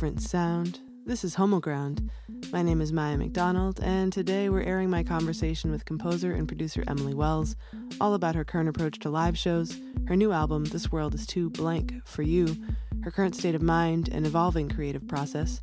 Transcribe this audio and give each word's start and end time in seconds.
different 0.00 0.22
sound. 0.22 0.80
This 1.04 1.24
is 1.24 1.36
Homoground. 1.36 2.08
My 2.50 2.62
name 2.62 2.80
is 2.80 2.90
Maya 2.90 3.18
McDonald, 3.18 3.80
and 3.82 4.10
today 4.10 4.48
we're 4.48 4.62
airing 4.62 4.88
my 4.88 5.02
conversation 5.02 5.70
with 5.70 5.84
composer 5.84 6.32
and 6.32 6.48
producer 6.48 6.82
Emily 6.88 7.12
Wells, 7.12 7.54
all 8.00 8.14
about 8.14 8.34
her 8.34 8.42
current 8.42 8.70
approach 8.70 8.98
to 9.00 9.10
live 9.10 9.36
shows, 9.36 9.78
her 10.06 10.16
new 10.16 10.32
album, 10.32 10.64
This 10.64 10.90
World 10.90 11.14
is 11.14 11.26
Too 11.26 11.50
Blank 11.50 11.92
for 12.06 12.22
You, 12.22 12.56
her 13.02 13.10
current 13.10 13.36
state 13.36 13.54
of 13.54 13.60
mind, 13.60 14.08
and 14.10 14.24
evolving 14.24 14.70
creative 14.70 15.06
process. 15.06 15.60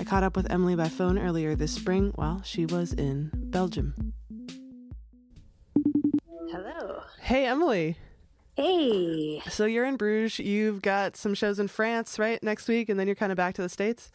I 0.00 0.04
caught 0.04 0.22
up 0.22 0.34
with 0.34 0.50
Emily 0.50 0.76
by 0.76 0.88
phone 0.88 1.18
earlier 1.18 1.54
this 1.54 1.72
spring 1.72 2.10
while 2.14 2.40
she 2.42 2.64
was 2.64 2.94
in 2.94 3.30
Belgium. 3.34 4.14
Hello. 6.50 7.02
Hey, 7.20 7.44
Emily. 7.44 7.98
Hey. 8.56 9.42
So 9.48 9.64
you're 9.64 9.84
in 9.84 9.96
Bruges. 9.96 10.38
You've 10.38 10.82
got 10.82 11.16
some 11.16 11.34
shows 11.34 11.58
in 11.58 11.68
France, 11.68 12.18
right, 12.18 12.42
next 12.42 12.68
week, 12.68 12.88
and 12.88 12.98
then 12.98 13.06
you're 13.06 13.16
kind 13.16 13.32
of 13.32 13.36
back 13.36 13.54
to 13.56 13.62
the 13.62 13.68
States? 13.68 14.10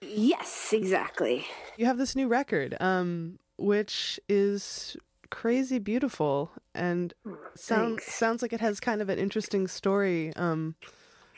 Yes, 0.00 0.72
exactly. 0.72 1.46
You 1.76 1.86
have 1.86 1.98
this 1.98 2.14
new 2.16 2.28
record, 2.28 2.76
um, 2.80 3.38
which 3.56 4.18
is 4.28 4.96
crazy 5.30 5.78
beautiful 5.78 6.50
and 6.74 7.12
sound, 7.54 7.98
Thanks. 7.98 8.14
sounds 8.14 8.42
like 8.42 8.52
it 8.52 8.60
has 8.60 8.80
kind 8.80 9.02
of 9.02 9.08
an 9.08 9.18
interesting 9.18 9.66
story. 9.68 10.32
Um, 10.36 10.74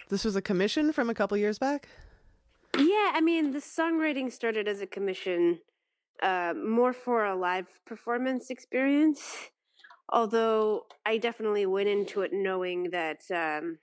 this 0.09 0.25
was 0.25 0.37
a 0.37 0.43
commission 0.43 0.93
from 0.93 1.11
a 1.11 1.15
couple 1.15 1.37
years 1.37 1.59
back. 1.59 1.89
Yeah, 2.77 3.13
I 3.15 3.21
mean, 3.21 3.51
the 3.51 3.59
songwriting 3.59 4.31
started 4.31 4.69
as 4.69 4.81
a 4.81 4.87
commission, 4.87 5.59
uh, 6.23 6.55
more 6.55 6.93
for 6.93 7.25
a 7.25 7.35
live 7.35 7.67
performance 7.85 8.51
experience. 8.51 9.51
Although 10.11 10.87
I 11.07 11.19
definitely 11.19 11.67
went 11.67 11.89
into 11.89 12.23
it 12.23 12.33
knowing 12.33 12.91
that 12.91 13.21
um, 13.35 13.79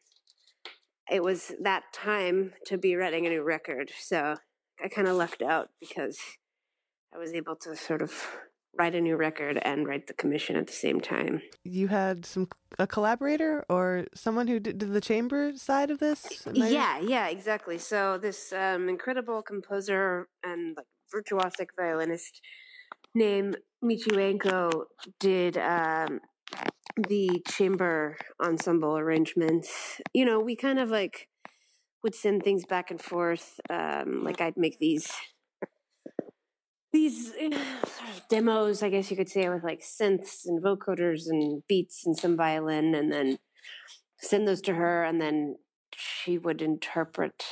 it 1.09 1.23
was 1.23 1.53
that 1.61 1.83
time 1.94 2.53
to 2.66 2.78
be 2.78 2.95
writing 2.95 3.25
a 3.25 3.30
new 3.30 3.44
record. 3.44 3.92
So 3.97 4.36
I 4.83 4.88
kind 4.89 5.08
of 5.08 5.16
lucked 5.16 5.42
out 5.42 5.70
because 5.80 6.20
I 7.14 7.17
was 7.17 7.33
able 7.33 7.55
to 7.58 7.75
sort 7.75 8.02
of 8.02 8.14
write 8.78 8.94
a 8.94 9.02
new 9.02 9.16
record 9.16 9.59
and 9.64 9.88
write 9.88 10.08
the 10.08 10.14
commission 10.14 10.55
at 10.55 10.67
the 10.67 10.73
same 10.73 11.02
time. 11.02 11.42
You 11.64 11.88
had 11.88 12.25
some 12.25 12.48
a 12.78 12.86
collaborator 12.86 13.66
or 13.70 14.05
someone 14.14 14.48
who 14.48 14.59
did, 14.59 14.78
did 14.78 14.94
the 14.94 15.02
chamber 15.02 15.53
side 15.55 15.89
of 15.89 16.00
this. 16.00 16.44
Yeah, 16.53 17.00
yeah, 17.00 17.28
exactly. 17.28 17.78
So 17.78 18.17
this 18.17 18.53
um, 18.53 18.89
incredible 18.89 19.42
composer 19.42 20.28
and 20.44 20.78
like 20.78 20.86
virtuosic 21.14 21.70
violinist 21.80 22.42
named 23.16 23.58
Michi 23.83 24.11
Wiancko 24.11 24.86
did 25.19 25.58
um, 25.58 26.19
the 27.08 27.44
chamber 27.47 28.17
ensemble 28.44 28.97
arrangements. 28.97 30.02
You 30.14 30.25
know, 30.25 30.39
we 30.39 30.55
kind 30.55 30.80
of 30.80 30.89
like 30.89 31.27
would 32.03 32.16
send 32.16 32.44
things 32.44 32.66
back 32.66 32.91
and 32.91 33.02
forth. 33.02 33.59
Um, 33.69 34.23
like 34.23 34.41
I'd 34.41 34.58
make 34.58 34.80
these 34.80 35.11
these 36.93 37.33
eh, 37.39 37.49
sort 37.86 38.09
of 38.09 38.27
demos, 38.30 38.81
I 38.81 38.89
guess 38.89 39.11
you 39.11 39.17
could 39.17 39.30
say, 39.30 39.49
with 39.49 39.64
like 39.64 39.81
synths 39.81 40.45
and 40.45 40.64
vocoders 40.64 41.27
and 41.27 41.64
beats 41.67 42.05
and 42.05 42.17
some 42.17 42.36
violin, 42.36 42.95
and 42.95 43.11
then 43.11 43.37
send 44.20 44.48
those 44.48 44.61
to 44.61 44.73
her, 44.73 45.04
and 45.04 45.21
then 45.21 45.58
she 45.95 46.37
would 46.37 46.61
interpret 46.61 47.43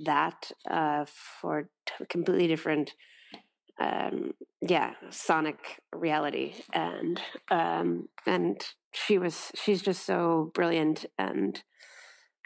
that 0.00 0.50
uh, 0.70 1.04
for 1.06 1.68
completely 2.08 2.46
different, 2.46 2.94
um, 3.80 4.34
yeah, 4.60 4.92
sonic 5.10 5.80
reality, 5.92 6.54
and 6.72 7.20
um, 7.50 8.08
and 8.26 8.62
she 8.92 9.18
was 9.18 9.50
she's 9.54 9.82
just 9.82 10.04
so 10.04 10.50
brilliant 10.54 11.06
and 11.18 11.62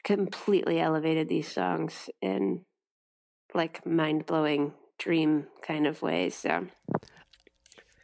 completely 0.04 0.78
elevated 0.80 1.28
these 1.28 1.50
songs 1.50 2.08
in 2.22 2.64
like 3.54 3.84
mind 3.86 4.26
blowing 4.26 4.72
dream 4.98 5.46
kind 5.62 5.86
of 5.86 6.02
ways. 6.02 6.34
So 6.34 6.66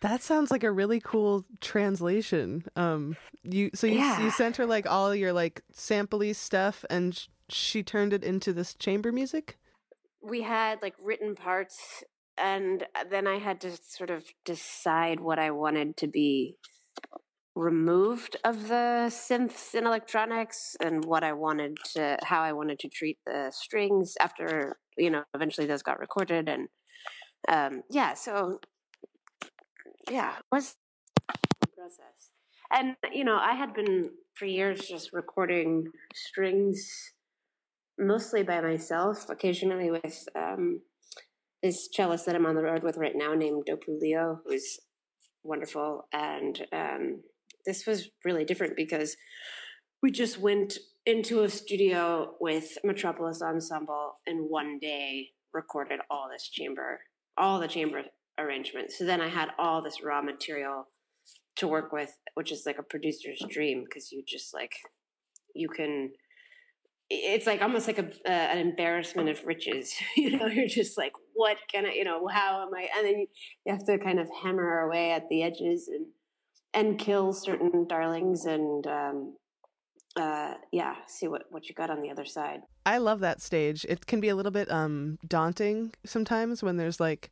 That 0.01 0.23
sounds 0.23 0.51
like 0.51 0.65
a 0.65 0.73
really 0.73 0.99
cool 1.01 1.45
translation. 1.61 2.65
Um, 2.75 3.17
you 3.45 3.71
so 3.75 3.87
you 3.87 3.99
Yeah. 3.99 4.25
you 4.25 4.31
sent 4.31 4.57
her 4.57 4.67
like 4.67 4.89
all 4.91 5.15
your 5.15 5.33
like 5.33 5.63
sampley 5.73 6.35
stuff, 6.35 6.85
and 6.91 7.15
sh- 7.15 7.29
she 7.49 7.83
turned 7.83 8.13
it 8.13 8.25
into 8.25 8.53
this 8.53 8.75
chamber 8.75 9.13
music. 9.13 9.59
we 10.23 10.43
had 10.43 10.83
like 10.83 10.95
written 11.03 11.35
parts 11.35 12.05
and 12.41 12.85
uh, 12.95 13.05
then 13.11 13.27
i 13.27 13.39
had 13.39 13.61
to 13.61 13.71
sort 13.83 14.11
of 14.11 14.25
decide 14.45 15.21
what 15.21 15.39
i 15.39 15.51
wanted 15.51 15.97
to 15.97 16.07
be 16.07 16.57
removed 17.55 18.37
of 18.45 18.69
the 18.69 19.09
synths 19.09 19.75
and 19.75 19.87
electronics 19.87 20.77
and 20.81 21.05
what 21.05 21.23
i 21.23 21.33
wanted 21.33 21.77
to 21.95 22.17
how 22.23 22.41
i 22.41 22.53
wanted 22.53 22.79
to 22.79 22.89
treat 22.89 23.19
the 23.27 23.51
strings 23.55 24.15
after 24.21 24.77
you 24.97 25.11
know 25.11 25.23
eventually 25.35 25.67
those 25.67 25.83
got 25.83 25.99
recorded 25.99 26.49
and 26.49 26.69
um 27.49 27.83
yeah 27.91 28.15
so 28.15 28.61
yeah 30.11 30.35
was 30.53 30.77
process. 31.77 32.31
And 32.73 32.97
you 33.13 33.25
know 33.25 33.37
i 33.37 33.55
had 33.55 33.75
been 33.75 34.11
for 34.35 34.47
years 34.47 34.81
just 34.89 35.13
recording 35.13 35.89
strings 36.15 37.13
mostly 38.01 38.43
by 38.43 38.61
myself, 38.61 39.29
occasionally 39.29 39.91
with 39.91 40.25
um, 40.35 40.81
this 41.63 41.89
cellist 41.93 42.27
that 42.27 42.35
I'm 42.35 42.47
on 42.47 42.55
the 42.55 42.63
road 42.63 42.83
with 42.83 42.97
right 42.97 43.15
now 43.15 43.35
named 43.35 43.65
Topu 43.69 43.99
Lyo, 44.01 44.41
who's 44.47 44.79
wonderful. 45.43 46.07
And 46.13 46.67
um, 46.73 47.23
this 47.67 47.87
was 47.87 48.09
really 48.25 48.45
different 48.45 48.77
because 48.77 49.17
we 50.03 50.11
just 50.11 50.39
went 50.39 50.79
into 51.07 51.43
a 51.43 51.51
studio 51.51 52.35
with 52.41 52.79
Metropolis 52.85 53.43
Ensemble 53.43 54.19
and 54.27 54.49
one 54.49 54.79
day 54.79 55.29
recorded 55.53 56.01
all 56.11 56.29
this 56.31 56.49
chamber, 56.49 57.01
all 57.37 57.59
the 57.61 57.69
chamber 57.69 58.03
arrangements. 58.39 58.99
So 58.99 59.05
then 59.05 59.21
I 59.21 59.29
had 59.29 59.49
all 59.59 59.83
this 59.83 60.03
raw 60.03 60.23
material 60.23 60.89
to 61.57 61.69
work 61.69 61.93
with, 61.93 62.17
which 62.35 62.53
is 62.53 62.65
like 62.65 62.79
a 62.79 62.83
producer's 62.83 63.43
dream 63.49 63.85
because 63.85 64.13
you 64.13 64.23
just 64.27 64.55
like, 64.55 64.73
you 65.55 65.69
can 65.69 66.13
it's 67.11 67.47
like 67.47 67.61
almost 67.61 67.89
like 67.89 67.99
a 67.99 68.07
uh, 68.27 68.31
an 68.31 68.59
embarrassment 68.59 69.29
of 69.29 69.45
riches. 69.47 69.95
You 70.17 70.39
know, 70.39 70.47
you're 70.47 70.69
just 70.69 70.97
like, 70.97 71.13
what 71.35 71.57
can 71.73 71.87
I? 71.87 71.93
You 71.93 72.05
know, 72.05 72.29
how 72.29 72.63
am 72.63 72.75
I? 72.75 72.89
And 72.97 73.07
then 73.07 73.19
you, 73.21 73.27
you 73.65 73.73
have 73.73 73.85
to 73.87 73.99
kind 73.99 74.21
of 74.21 74.29
hammer 74.43 74.81
away 74.81 75.11
at 75.11 75.29
the 75.29 75.43
edges 75.43 75.89
and 75.89 76.07
and 76.73 76.99
kill 76.99 77.33
certain 77.33 77.87
darlings 77.89 78.45
and 78.45 78.87
um, 78.87 79.37
uh, 80.17 80.55
yeah, 80.73 80.95
see 81.07 81.27
what 81.27 81.45
what 81.51 81.69
you 81.69 81.75
got 81.75 81.91
on 81.91 82.01
the 82.01 82.11
other 82.11 82.25
side. 82.25 82.61
I 82.87 82.99
love 82.99 83.21
that 83.21 83.41
stage. 83.41 83.85
It 83.89 84.07
can 84.07 84.21
be 84.21 84.29
a 84.29 84.37
little 84.37 84.53
bit 84.53 84.71
um 84.71 85.19
daunting 85.27 85.93
sometimes 86.05 86.63
when 86.63 86.77
there's 86.77 87.01
like 87.01 87.31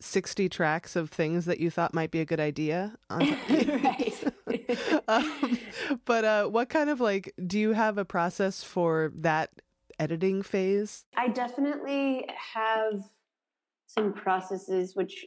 60 0.00 0.48
tracks 0.48 0.96
of 0.96 1.10
things 1.10 1.44
that 1.46 1.60
you 1.60 1.70
thought 1.70 1.92
might 1.92 2.10
be 2.10 2.20
a 2.20 2.24
good 2.24 2.40
idea. 2.40 2.96
Right. 3.08 4.14
um, 5.08 5.58
but 6.04 6.24
uh 6.24 6.46
what 6.46 6.68
kind 6.68 6.88
of 6.90 7.00
like 7.00 7.32
do 7.46 7.58
you 7.58 7.72
have 7.72 7.98
a 7.98 8.04
process 8.04 8.62
for 8.62 9.12
that 9.16 9.50
editing 9.98 10.42
phase? 10.42 11.04
I 11.16 11.28
definitely 11.28 12.26
have 12.54 13.02
some 13.86 14.12
processes 14.12 14.94
which 14.94 15.26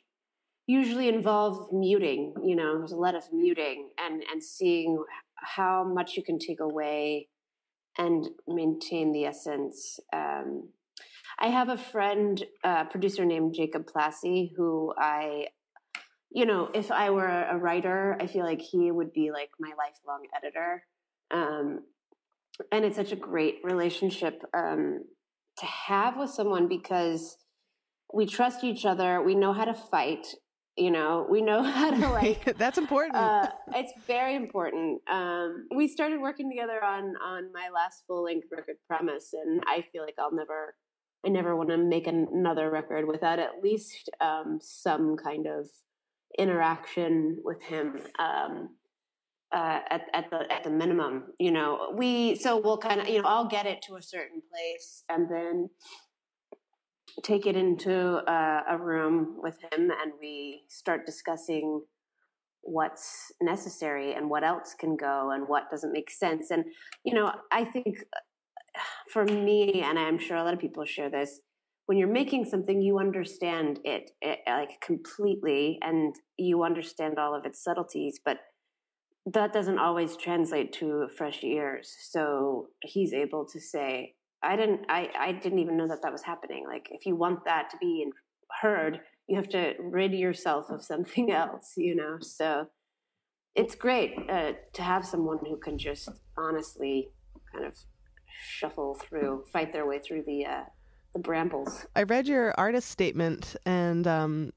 usually 0.67 1.07
involve 1.07 1.71
muting. 1.71 2.33
You 2.43 2.55
know, 2.55 2.77
there's 2.77 2.91
a 2.91 2.97
lot 2.97 3.15
of 3.15 3.23
muting 3.31 3.89
and 3.99 4.23
and 4.31 4.43
seeing 4.43 5.03
how 5.35 5.83
much 5.83 6.15
you 6.15 6.23
can 6.23 6.39
take 6.39 6.59
away 6.59 7.27
and 7.97 8.29
maintain 8.47 9.11
the 9.11 9.25
essence. 9.25 9.99
Um, 10.13 10.69
I 11.41 11.47
have 11.47 11.69
a 11.69 11.77
friend, 11.77 12.43
uh, 12.63 12.85
producer 12.85 13.25
named 13.25 13.55
Jacob 13.55 13.87
Plasse, 13.87 14.51
who 14.55 14.93
I, 14.95 15.47
you 16.29 16.45
know, 16.45 16.69
if 16.73 16.91
I 16.91 17.09
were 17.09 17.27
a 17.27 17.57
writer, 17.57 18.15
I 18.19 18.27
feel 18.27 18.45
like 18.45 18.61
he 18.61 18.91
would 18.91 19.11
be 19.11 19.31
like 19.31 19.49
my 19.59 19.69
lifelong 19.69 20.27
editor. 20.37 20.83
Um, 21.31 21.79
and 22.71 22.85
it's 22.85 22.95
such 22.95 23.11
a 23.11 23.15
great 23.15 23.55
relationship 23.63 24.43
um, 24.53 25.03
to 25.57 25.65
have 25.65 26.15
with 26.15 26.29
someone 26.29 26.67
because 26.67 27.37
we 28.13 28.27
trust 28.27 28.63
each 28.63 28.85
other. 28.85 29.19
We 29.21 29.33
know 29.33 29.51
how 29.53 29.65
to 29.65 29.73
fight. 29.73 30.27
you 30.77 30.89
know 30.89 31.27
we 31.29 31.41
know 31.41 31.61
how 31.77 31.91
to 31.91 32.07
like 32.09 32.57
that's 32.57 32.77
important 32.77 33.15
uh, 33.15 33.47
it's 33.75 33.91
very 34.07 34.35
important 34.35 35.01
um, 35.11 35.67
we 35.75 35.87
started 35.87 36.21
working 36.21 36.49
together 36.49 36.83
on 36.83 37.13
on 37.21 37.51
my 37.51 37.67
last 37.73 38.03
full 38.07 38.23
length 38.23 38.47
record 38.51 38.77
promise 38.87 39.33
and 39.33 39.61
i 39.67 39.83
feel 39.91 40.01
like 40.01 40.15
i'll 40.17 40.33
never 40.33 40.75
i 41.25 41.29
never 41.29 41.55
want 41.55 41.69
to 41.69 41.77
make 41.77 42.07
an, 42.07 42.27
another 42.33 42.69
record 42.69 43.07
without 43.07 43.39
at 43.39 43.61
least 43.63 44.09
um, 44.19 44.59
some 44.61 45.15
kind 45.17 45.47
of 45.47 45.67
interaction 46.37 47.37
with 47.43 47.61
him 47.61 47.99
um, 48.19 48.69
uh, 49.53 49.79
at, 49.89 50.03
at 50.13 50.29
the 50.29 50.51
at 50.51 50.63
the 50.63 50.69
minimum 50.69 51.25
you 51.39 51.51
know? 51.51 51.93
We 51.95 52.35
so 52.35 52.57
we'll 52.57 52.77
kind 52.77 53.01
of 53.01 53.09
you 53.09 53.21
know 53.21 53.27
i'll 53.27 53.47
get 53.47 53.65
it 53.65 53.81
to 53.87 53.95
a 53.95 54.01
certain 54.01 54.41
place 54.49 55.03
and 55.09 55.29
then 55.29 55.69
take 57.23 57.45
it 57.45 57.57
into 57.57 57.93
uh, 57.93 58.61
a 58.69 58.77
room 58.77 59.35
with 59.43 59.57
him 59.71 59.91
and 59.91 60.13
we 60.21 60.63
start 60.69 61.05
discussing 61.05 61.81
what's 62.61 63.31
necessary 63.41 64.13
and 64.13 64.29
what 64.29 64.43
else 64.43 64.75
can 64.79 64.95
go 64.95 65.31
and 65.31 65.47
what 65.47 65.69
doesn't 65.69 65.91
make 65.91 66.09
sense. 66.09 66.51
And 66.51 66.63
you 67.03 67.13
know 67.13 67.31
i 67.51 67.65
think 67.65 68.03
for 69.09 69.25
me 69.25 69.81
and 69.81 69.99
i'm 69.99 70.17
sure 70.19 70.37
a 70.37 70.43
lot 70.43 70.53
of 70.53 70.59
people 70.59 70.85
share 70.85 71.09
this 71.09 71.39
when 71.87 71.97
you're 71.97 72.07
making 72.07 72.45
something 72.45 72.81
you 72.81 72.99
understand 72.99 73.79
it, 73.83 74.11
it 74.21 74.39
like 74.47 74.79
completely 74.81 75.77
and 75.81 76.15
you 76.37 76.63
understand 76.63 77.19
all 77.19 77.35
of 77.35 77.45
its 77.45 77.63
subtleties 77.63 78.19
but 78.23 78.37
that 79.25 79.53
doesn't 79.53 79.77
always 79.77 80.15
translate 80.15 80.73
to 80.73 81.07
fresh 81.15 81.43
ears 81.43 81.95
so 82.09 82.67
he's 82.81 83.13
able 83.13 83.45
to 83.45 83.59
say 83.59 84.15
I 84.43 84.55
didn't 84.55 84.85
I, 84.89 85.09
I 85.17 85.31
didn't 85.33 85.59
even 85.59 85.77
know 85.77 85.87
that 85.87 86.01
that 86.01 86.11
was 86.11 86.23
happening. 86.23 86.65
Like 86.67 86.87
if 86.91 87.05
you 87.05 87.15
want 87.15 87.45
that 87.45 87.69
to 87.71 87.77
be 87.77 88.05
heard, 88.61 89.01
you 89.27 89.35
have 89.35 89.49
to 89.49 89.73
rid 89.79 90.13
yourself 90.13 90.69
of 90.69 90.83
something 90.83 91.31
else, 91.31 91.73
you 91.77 91.95
know. 91.95 92.17
So 92.21 92.67
it's 93.55 93.75
great 93.75 94.13
uh, 94.29 94.53
to 94.73 94.81
have 94.81 95.05
someone 95.05 95.39
who 95.45 95.57
can 95.57 95.77
just 95.77 96.09
honestly 96.37 97.09
kind 97.53 97.65
of 97.65 97.77
shuffle 98.43 98.95
through, 98.95 99.45
fight 99.51 99.73
their 99.73 99.85
way 99.85 99.99
through 99.99 100.23
the 100.23 100.45
uh, 100.45 100.63
the 101.13 101.19
brambles. 101.19 101.85
I 101.95 102.03
read 102.03 102.27
your 102.27 102.53
artist 102.57 102.89
statement, 102.89 103.55
and 103.65 104.07
um, 104.07 104.51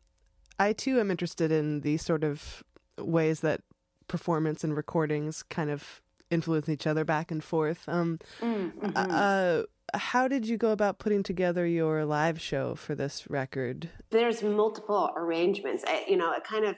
I 0.58 0.72
too 0.72 1.00
am 1.00 1.10
interested 1.10 1.50
in 1.50 1.80
these 1.80 2.04
sort 2.04 2.24
of 2.24 2.62
ways 2.98 3.40
that 3.40 3.60
performance 4.08 4.62
and 4.62 4.76
recordings 4.76 5.42
kind 5.42 5.70
of 5.70 6.00
influence 6.30 6.68
each 6.68 6.86
other 6.86 7.04
back 7.04 7.30
and 7.30 7.42
forth. 7.42 7.88
Um, 7.88 8.18
mm, 8.40 8.72
mm-hmm. 8.72 8.92
uh, 8.96 9.62
how 9.94 10.28
did 10.28 10.46
you 10.46 10.56
go 10.56 10.70
about 10.70 10.98
putting 10.98 11.22
together 11.22 11.66
your 11.66 12.04
live 12.04 12.40
show 12.40 12.74
for 12.74 12.94
this 12.94 13.28
record? 13.30 13.90
There's 14.10 14.42
multiple 14.42 15.10
arrangements. 15.16 15.84
I, 15.86 16.04
you 16.08 16.16
know, 16.16 16.32
it 16.32 16.44
kind 16.44 16.64
of 16.64 16.76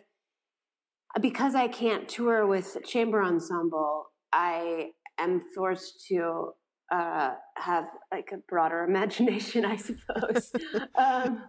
because 1.20 1.54
I 1.54 1.69
can't 1.69 2.08
tour 2.08 2.46
with 2.46 2.76
chamber 2.84 3.22
ensemble, 3.22 4.10
I 4.32 4.90
am 5.19 5.43
forced 5.54 6.06
to 6.08 6.52
uh, 6.90 7.34
have 7.56 7.86
like 8.12 8.30
a 8.32 8.38
broader 8.48 8.84
imagination, 8.88 9.64
I 9.64 9.76
suppose. 9.76 10.52
um, 10.98 11.44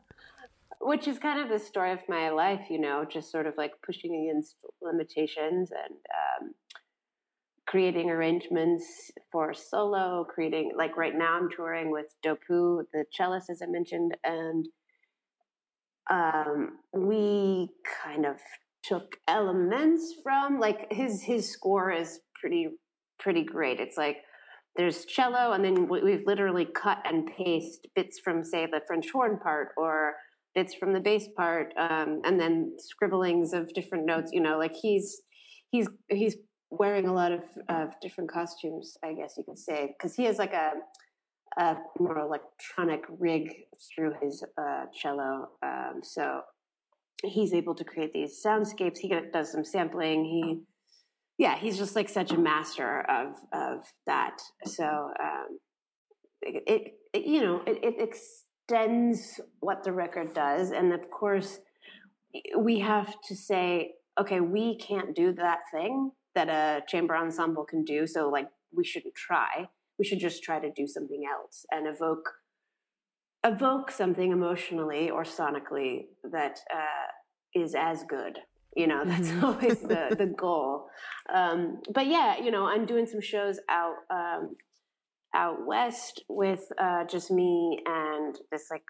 which 0.79 1.07
is 1.07 1.17
kind 1.17 1.39
of 1.39 1.49
the 1.49 1.59
story 1.59 1.91
of 1.91 1.99
my 2.07 2.29
life, 2.29 2.67
you 2.69 2.79
know, 2.79 3.03
just 3.03 3.31
sort 3.31 3.47
of 3.47 3.55
like 3.57 3.73
pushing 3.83 4.29
against 4.29 4.57
limitations 4.81 5.71
and 5.71 5.95
um, 6.47 6.53
creating 7.65 8.09
arrangements 8.09 9.11
for 9.31 9.53
solo, 9.53 10.23
creating 10.23 10.71
like 10.77 10.95
right 10.95 11.15
now 11.15 11.37
I'm 11.37 11.49
touring 11.49 11.91
with 11.91 12.15
Topu, 12.25 12.83
the 12.93 13.05
cellist 13.11 13.49
as 13.49 13.61
I 13.61 13.65
mentioned, 13.65 14.15
and 14.23 14.67
um, 16.09 16.79
we 16.93 17.69
kind 18.03 18.25
of 18.25 18.37
took 18.83 19.17
elements 19.27 20.13
from 20.23 20.59
like 20.59 20.91
his 20.91 21.21
his 21.21 21.51
score 21.51 21.91
is 21.91 22.21
pretty 22.39 22.69
pretty 23.19 23.43
great. 23.43 23.79
It's 23.79 23.97
like 23.97 24.17
there's 24.77 25.05
cello, 25.05 25.53
and 25.53 25.65
then 25.65 25.87
we've 25.87 26.25
literally 26.25 26.65
cut 26.65 27.01
and 27.05 27.27
paste 27.35 27.87
bits 27.95 28.19
from 28.19 28.43
say 28.43 28.65
the 28.65 28.81
French 28.87 29.09
horn 29.11 29.39
part 29.39 29.69
or 29.75 30.13
bits 30.53 30.73
from 30.73 30.93
the 30.93 30.99
bass 30.99 31.27
part, 31.35 31.73
um, 31.77 32.21
and 32.23 32.39
then 32.39 32.73
scribblings 32.77 33.53
of 33.53 33.73
different 33.73 34.05
notes. 34.05 34.31
You 34.31 34.41
know, 34.41 34.57
like 34.57 34.75
he's 34.75 35.21
he's 35.71 35.87
he's 36.09 36.37
wearing 36.69 37.07
a 37.07 37.13
lot 37.13 37.31
of, 37.31 37.41
of 37.69 37.89
different 38.01 38.31
costumes, 38.31 38.97
I 39.03 39.13
guess 39.13 39.35
you 39.37 39.43
could 39.43 39.59
say, 39.59 39.95
because 39.97 40.15
he 40.15 40.25
has 40.25 40.37
like 40.37 40.53
a, 40.53 40.71
a, 41.57 41.77
more 41.99 42.19
electronic 42.19 43.03
rig 43.19 43.53
through 43.95 44.13
his 44.21 44.43
uh, 44.57 44.85
cello. 44.93 45.49
Um, 45.63 46.01
so 46.03 46.41
he's 47.23 47.53
able 47.53 47.75
to 47.75 47.83
create 47.83 48.13
these 48.13 48.41
soundscapes. 48.45 48.97
He 48.99 49.13
does 49.31 49.51
some 49.51 49.63
sampling. 49.63 50.25
He, 50.25 50.61
yeah, 51.37 51.57
he's 51.57 51.77
just 51.77 51.95
like 51.95 52.09
such 52.09 52.31
a 52.31 52.37
master 52.37 53.01
of 53.09 53.35
of 53.53 53.85
that. 54.05 54.41
So 54.65 54.85
um, 54.85 55.59
it, 56.41 56.93
it, 57.13 57.25
you 57.25 57.41
know, 57.41 57.61
it, 57.67 57.79
it 57.83 57.95
extends 57.99 59.39
what 59.59 59.83
the 59.83 59.93
record 59.93 60.33
does, 60.33 60.71
and 60.71 60.93
of 60.93 61.09
course, 61.11 61.59
we 62.57 62.79
have 62.79 63.13
to 63.27 63.35
say, 63.35 63.93
okay, 64.19 64.39
we 64.39 64.77
can't 64.77 65.15
do 65.15 65.33
that 65.33 65.59
thing 65.71 66.11
that 66.35 66.49
a 66.49 66.83
chamber 66.87 67.15
ensemble 67.15 67.65
can 67.65 67.83
do. 67.83 68.05
So 68.07 68.29
like 68.29 68.47
we 68.75 68.83
shouldn't 68.83 69.15
try. 69.15 69.67
We 69.97 70.05
should 70.05 70.19
just 70.19 70.43
try 70.43 70.59
to 70.59 70.71
do 70.71 70.85
something 70.85 71.23
else 71.31 71.65
and 71.71 71.87
evoke 71.87 72.29
evoke 73.43 73.91
something 73.91 74.31
emotionally 74.31 75.09
or 75.09 75.23
sonically 75.23 76.05
that 76.31 76.59
uh, 76.73 77.59
is 77.59 77.75
as 77.75 78.03
good. 78.03 78.39
You 78.77 78.85
know, 78.85 79.03
that's 79.03 79.29
mm-hmm. 79.29 79.45
always 79.45 79.79
the 79.79 80.15
the 80.17 80.27
goal. 80.27 80.87
Um, 81.33 81.81
but 81.91 82.05
yeah, 82.05 82.37
you 82.37 82.51
know, 82.51 82.67
I'm 82.67 82.85
doing 82.85 83.07
some 83.07 83.21
shows 83.21 83.59
out 83.69 83.95
um, 84.11 84.55
out 85.35 85.65
west 85.65 86.23
with 86.29 86.61
uh, 86.79 87.05
just 87.05 87.31
me 87.31 87.79
and 87.85 88.37
this 88.51 88.67
like 88.69 88.83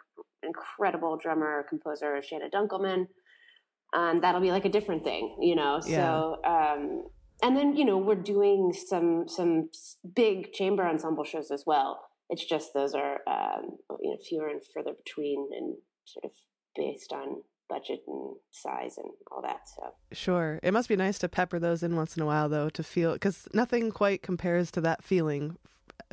incredible 0.44 1.18
drummer 1.18 1.66
composer 1.70 2.22
Shayna 2.22 2.52
Dunkelman. 2.54 3.08
And 3.94 4.22
that'll 4.22 4.42
be 4.42 4.52
like 4.52 4.66
a 4.66 4.70
different 4.70 5.06
thing, 5.06 5.38
you 5.40 5.56
know. 5.56 5.80
Yeah. 5.86 5.98
So 5.98 6.38
um, 6.44 7.04
and 7.42 7.56
then 7.56 7.76
you 7.76 7.86
know 7.86 7.98
we're 7.98 8.16
doing 8.16 8.74
some 8.74 9.28
some 9.28 9.70
big 10.16 10.52
chamber 10.54 10.86
ensemble 10.86 11.24
shows 11.24 11.52
as 11.52 11.64
well. 11.66 12.02
It's 12.30 12.46
just 12.46 12.74
those 12.74 12.94
are 12.94 13.20
um, 13.28 13.78
you 14.02 14.12
know 14.12 14.18
fewer 14.28 14.50
and 14.50 14.62
further 14.74 14.92
between, 15.06 15.48
and 15.58 15.76
sort 16.06 16.26
of 16.26 16.32
based 16.76 17.14
on 17.14 17.44
budget 17.70 18.02
and 18.08 18.36
size 18.52 18.98
and 18.98 19.12
all 19.32 19.42
that. 19.42 19.68
So 19.68 19.94
sure, 20.12 20.60
it 20.64 20.72
must 20.72 20.90
be 20.90 20.96
nice 20.96 21.20
to 21.20 21.30
pepper 21.30 21.60
those 21.60 21.84
in 21.84 21.96
once 21.96 22.16
in 22.16 22.24
a 22.24 22.26
while, 22.26 22.50
though, 22.50 22.70
to 22.70 22.84
feel 22.84 23.14
because 23.14 23.48
nothing 23.54 23.92
quite 23.92 24.22
compares 24.22 24.72
to 24.72 24.82
that 24.82 25.04
feeling 25.04 25.58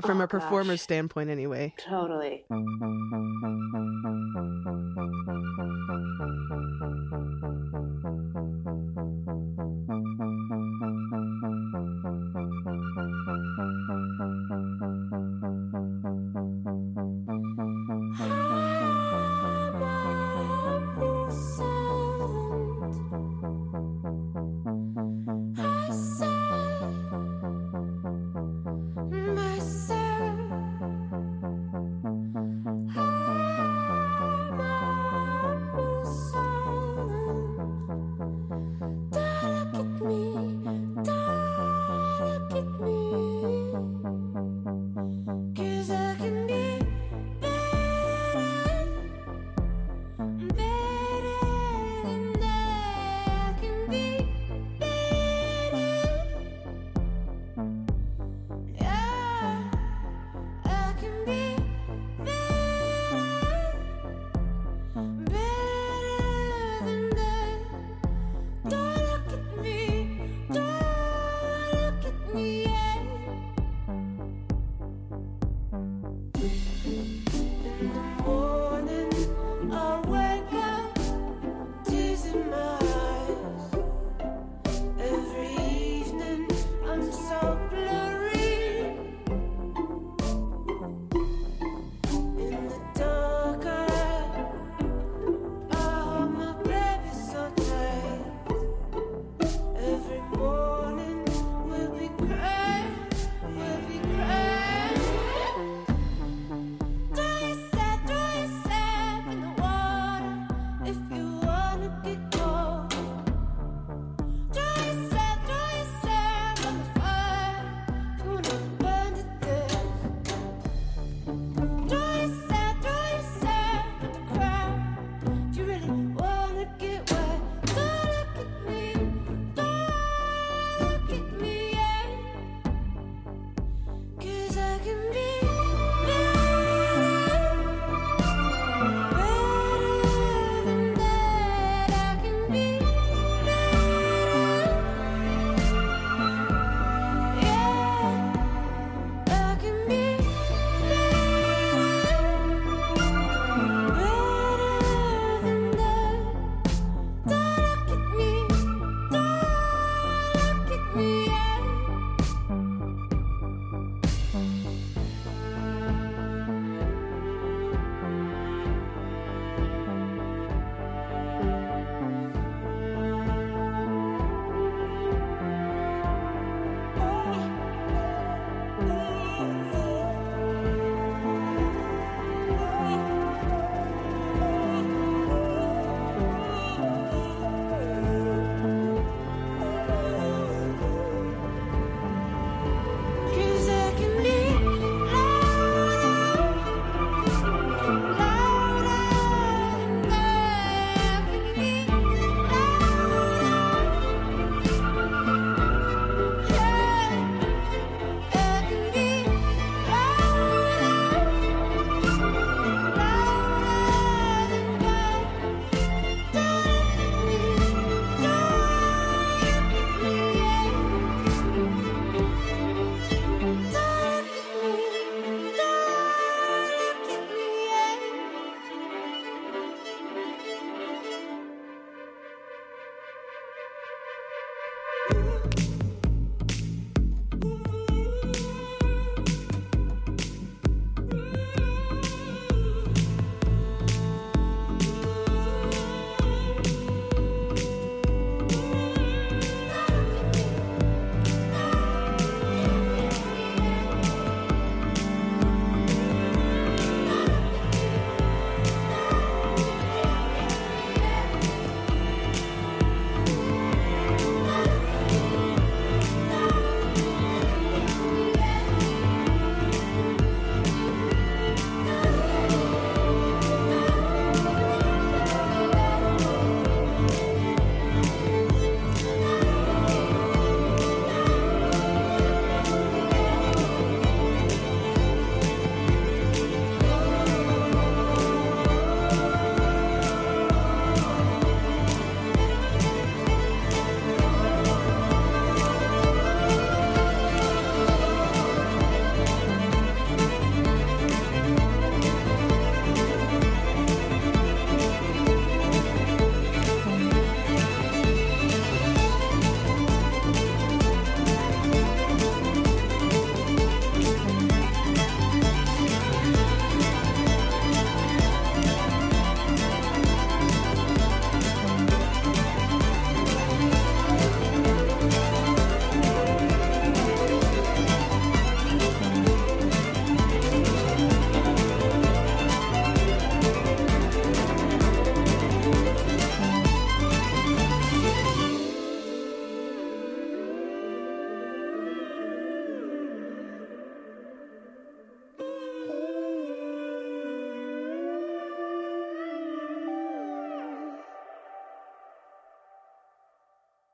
from 0.02 0.20
oh, 0.20 0.24
a 0.24 0.28
performer's 0.28 0.80
gosh. 0.80 0.84
standpoint, 0.84 1.30
anyway. 1.30 1.74
Totally. 1.78 2.44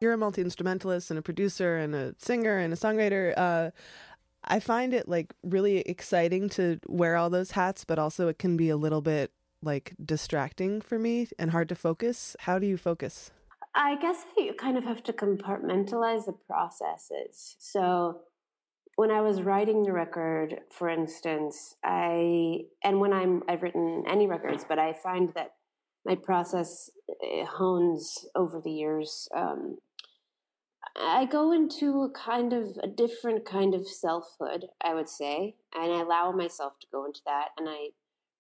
You're 0.01 0.15
a 0.15 0.19
multi 0.19 0.41
instrumentalist 0.41 1.11
and 1.11 1.19
a 1.19 1.23
producer 1.23 1.77
and 1.77 1.95
a 1.95 2.15
singer 2.19 2.57
and 2.57 2.73
a 2.73 2.77
songwriter. 2.77 3.35
Uh, 3.37 3.71
I 4.45 4.59
find 4.59 4.95
it 4.95 5.07
like 5.09 5.35
really 5.43 5.81
exciting 5.81 6.49
to 6.51 6.81
wear 6.87 7.17
all 7.17 7.29
those 7.29 7.51
hats, 7.51 7.85
but 7.85 7.99
also 7.99 8.29
it 8.29 8.39
can 8.39 8.57
be 8.57 8.71
a 8.71 8.77
little 8.77 9.03
bit 9.03 9.31
like 9.63 9.95
distracting 10.03 10.81
for 10.81 10.99
me 10.99 11.29
and 11.39 11.51
hard 11.51 11.69
to 11.69 11.75
focus. 11.75 12.35
How 12.41 12.59
do 12.59 12.67
you 12.67 12.79
focus? 12.79 13.31
I 13.75 13.97
guess 13.97 14.25
you 14.37 14.55
kind 14.55 14.79
of 14.79 14.85
have 14.85 15.03
to 15.05 15.13
compartmentalize 15.13 16.25
the 16.25 16.35
processes. 16.49 17.57
So 17.59 18.23
when 18.97 19.11
I 19.11 19.21
was 19.21 19.43
writing 19.43 19.83
the 19.83 19.93
record, 19.93 20.61
for 20.71 20.89
instance, 20.89 21.77
I 21.85 22.63
and 22.83 23.01
when 23.01 23.13
I'm 23.13 23.43
I've 23.49 23.63
written 23.63 24.05
any 24.09 24.27
records, 24.27 24.65
but 24.67 24.79
I 24.79 24.95
find 24.95 25.33
that 25.35 25.53
my 26.05 26.15
process 26.15 26.91
eh, 27.23 27.45
hones 27.45 28.27
over 28.35 28.61
the 28.61 28.73
years. 28.73 29.29
Um, 29.35 29.77
I 30.97 31.27
go 31.27 31.53
into 31.53 32.03
a 32.03 32.11
kind 32.11 32.53
of 32.53 32.79
a 32.83 32.87
different 32.87 33.45
kind 33.45 33.75
of 33.75 33.87
selfhood, 33.87 34.67
I 34.83 34.95
would 34.95 35.09
say, 35.09 35.57
and 35.75 35.93
I 35.93 36.01
allow 36.01 36.33
myself 36.33 36.79
to 36.81 36.87
go 36.91 37.05
into 37.05 37.21
that, 37.27 37.49
and 37.59 37.69
I 37.69 37.89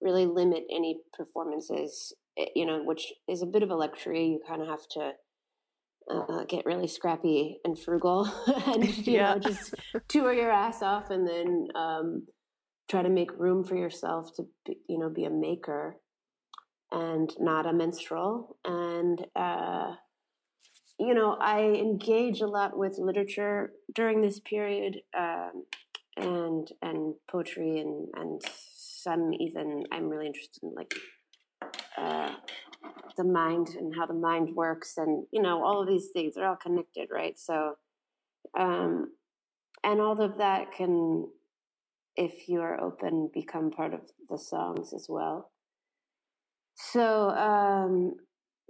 really 0.00 0.26
limit 0.26 0.64
any 0.70 1.00
performances, 1.12 2.12
eh, 2.38 2.46
you 2.54 2.66
know, 2.66 2.82
which 2.82 3.12
is 3.28 3.42
a 3.42 3.46
bit 3.46 3.62
of 3.62 3.70
a 3.70 3.74
luxury. 3.74 4.26
You 4.26 4.40
kind 4.46 4.62
of 4.62 4.68
have 4.68 4.88
to 4.92 5.12
uh, 6.10 6.44
get 6.44 6.66
really 6.66 6.88
scrappy 6.88 7.58
and 7.64 7.78
frugal, 7.78 8.30
and 8.66 8.84
you 9.06 9.14
yeah. 9.14 9.34
know, 9.34 9.38
just 9.38 9.74
tour 10.08 10.32
your 10.32 10.50
ass 10.50 10.82
off, 10.82 11.10
and 11.10 11.26
then 11.26 11.68
um, 11.74 12.26
try 12.88 13.02
to 13.02 13.10
make 13.10 13.38
room 13.38 13.64
for 13.64 13.76
yourself 13.76 14.34
to, 14.36 14.46
be, 14.64 14.78
you 14.88 14.98
know, 14.98 15.10
be 15.10 15.24
a 15.24 15.30
maker 15.30 15.96
and 16.90 17.30
not 17.38 17.66
a 17.66 17.72
minstrel, 17.72 18.56
and. 18.64 19.26
Uh, 19.36 19.94
you 21.00 21.14
know, 21.14 21.36
I 21.40 21.62
engage 21.62 22.42
a 22.42 22.46
lot 22.46 22.76
with 22.76 22.98
literature 22.98 23.72
during 23.94 24.20
this 24.20 24.38
period, 24.38 25.00
um, 25.18 25.64
and 26.18 26.68
and 26.82 27.14
poetry, 27.30 27.78
and 27.78 28.08
and 28.14 28.42
some 28.44 29.32
even 29.32 29.84
I'm 29.90 30.10
really 30.10 30.26
interested 30.26 30.62
in 30.62 30.74
like 30.74 30.94
uh, 31.96 32.32
the 33.16 33.24
mind 33.24 33.68
and 33.78 33.94
how 33.96 34.04
the 34.04 34.12
mind 34.12 34.54
works, 34.54 34.98
and 34.98 35.26
you 35.32 35.40
know, 35.40 35.64
all 35.64 35.80
of 35.80 35.88
these 35.88 36.10
things 36.12 36.36
are 36.36 36.46
all 36.46 36.56
connected, 36.56 37.08
right? 37.10 37.38
So, 37.38 37.76
um, 38.58 39.12
and 39.82 40.02
all 40.02 40.20
of 40.20 40.36
that 40.36 40.72
can, 40.76 41.28
if 42.14 42.46
you 42.46 42.60
are 42.60 42.78
open, 42.78 43.30
become 43.32 43.70
part 43.70 43.94
of 43.94 44.02
the 44.28 44.38
songs 44.38 44.92
as 44.92 45.06
well. 45.08 45.50
So, 46.74 47.30
um, 47.30 48.16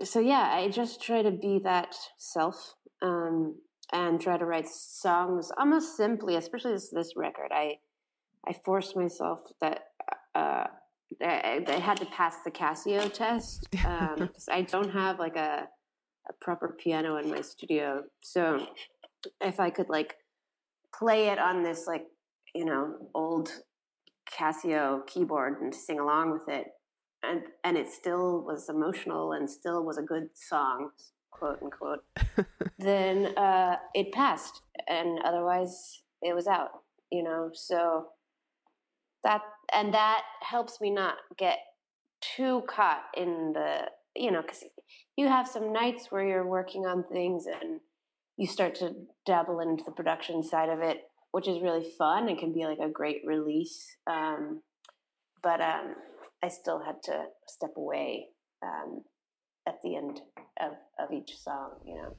so 0.02 0.20
yeah, 0.20 0.50
I 0.52 0.68
just 0.68 1.02
try 1.02 1.22
to 1.22 1.30
be 1.30 1.60
that 1.64 1.94
self 2.18 2.74
um, 3.02 3.56
and 3.92 4.20
try 4.20 4.38
to 4.38 4.44
write 4.44 4.68
songs 4.68 5.50
almost 5.58 5.96
simply, 5.96 6.36
especially 6.36 6.72
this, 6.72 6.90
this 6.90 7.12
record. 7.16 7.50
I 7.52 7.78
I 8.46 8.54
forced 8.64 8.96
myself 8.96 9.40
that 9.60 9.80
uh, 10.34 10.64
I, 11.22 11.64
I 11.66 11.72
had 11.72 11.98
to 11.98 12.06
pass 12.06 12.36
the 12.44 12.50
Casio 12.50 13.12
test 13.12 13.68
because 13.70 14.18
um, 14.20 14.30
I 14.50 14.62
don't 14.62 14.90
have 14.90 15.18
like 15.18 15.36
a 15.36 15.68
a 16.28 16.32
proper 16.40 16.76
piano 16.78 17.16
in 17.16 17.30
my 17.30 17.40
studio. 17.40 18.04
So 18.22 18.66
if 19.40 19.60
I 19.60 19.70
could 19.70 19.88
like 19.88 20.16
play 20.94 21.28
it 21.28 21.38
on 21.38 21.62
this 21.62 21.86
like 21.86 22.06
you 22.54 22.64
know 22.64 22.94
old 23.14 23.50
Casio 24.38 25.06
keyboard 25.06 25.60
and 25.60 25.74
sing 25.74 25.98
along 25.98 26.32
with 26.32 26.48
it, 26.48 26.66
and 27.22 27.42
and 27.64 27.76
it 27.76 27.88
still 27.88 28.42
was 28.44 28.68
emotional 28.68 29.32
and 29.32 29.48
still 29.48 29.84
was 29.84 29.98
a 29.98 30.02
good 30.02 30.28
song, 30.34 30.90
quote 31.30 31.62
unquote, 31.62 32.04
then 32.78 33.36
uh, 33.36 33.76
it 33.94 34.12
passed, 34.12 34.62
and 34.88 35.20
otherwise 35.24 36.02
it 36.22 36.34
was 36.34 36.46
out. 36.46 36.70
You 37.10 37.24
know, 37.24 37.50
so 37.52 38.06
that 39.24 39.42
and 39.74 39.92
that 39.94 40.22
helps 40.42 40.80
me 40.80 40.90
not 40.90 41.16
get 41.38 41.58
too 42.20 42.62
caught 42.68 43.02
in 43.16 43.52
the 43.54 43.82
you 44.16 44.30
know 44.30 44.42
because 44.42 44.64
you 45.16 45.28
have 45.28 45.48
some 45.48 45.72
nights 45.72 46.06
where 46.10 46.26
you're 46.26 46.46
working 46.46 46.86
on 46.86 47.04
things 47.04 47.46
and 47.46 47.80
you 48.36 48.46
start 48.46 48.74
to 48.74 48.94
dabble 49.26 49.60
into 49.60 49.84
the 49.84 49.92
production 49.92 50.42
side 50.42 50.68
of 50.68 50.80
it 50.80 51.02
which 51.32 51.48
is 51.48 51.62
really 51.62 51.86
fun 51.96 52.28
and 52.28 52.38
can 52.38 52.52
be 52.52 52.64
like 52.64 52.78
a 52.78 52.88
great 52.90 53.22
release 53.24 53.96
um, 54.06 54.60
but 55.42 55.60
um, 55.60 55.94
I 56.42 56.48
still 56.48 56.80
had 56.80 57.02
to 57.04 57.24
step 57.46 57.72
away 57.76 58.28
um, 58.62 59.02
at 59.66 59.80
the 59.82 59.96
end 59.96 60.20
of, 60.60 60.72
of 60.98 61.12
each 61.12 61.36
song, 61.38 61.72
you 61.84 61.94
know. 61.96 62.16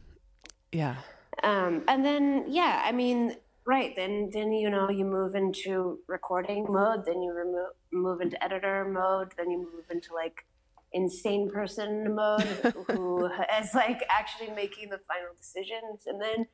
Yeah. 0.71 0.95
Um, 1.43 1.83
and 1.87 2.05
then, 2.05 2.45
yeah, 2.47 2.81
I 2.83 2.91
mean, 2.91 3.35
right. 3.65 3.93
Then, 3.95 4.29
then 4.31 4.53
you 4.53 4.69
know, 4.69 4.89
you 4.89 5.05
move 5.05 5.35
into 5.35 5.99
recording 6.07 6.65
mode. 6.69 7.05
Then 7.05 7.21
you 7.21 7.33
remove 7.33 7.69
move 7.91 8.21
into 8.21 8.41
editor 8.43 8.85
mode. 8.85 9.33
Then 9.37 9.49
you 9.49 9.57
move 9.57 9.85
into 9.89 10.13
like 10.13 10.45
insane 10.93 11.49
person 11.49 12.15
mode, 12.15 12.41
who 12.91 13.25
is 13.59 13.73
like 13.73 14.03
actually 14.09 14.51
making 14.51 14.89
the 14.89 14.99
final 15.07 15.33
decisions. 15.37 16.03
And 16.05 16.21
then, 16.21 16.47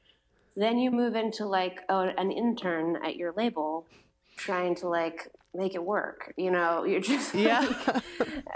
then 0.55 0.77
you 0.77 0.91
move 0.91 1.15
into 1.15 1.45
like 1.45 1.81
oh, 1.89 2.11
an 2.17 2.31
intern 2.31 2.97
at 3.03 3.15
your 3.15 3.33
label, 3.35 3.85
trying 4.37 4.75
to 4.75 4.87
like 4.87 5.31
make 5.53 5.75
it 5.75 5.83
work 5.83 6.33
you 6.37 6.51
know? 6.51 6.83
You're 6.89 7.01
just 7.01 7.33
yeah. 7.33 7.67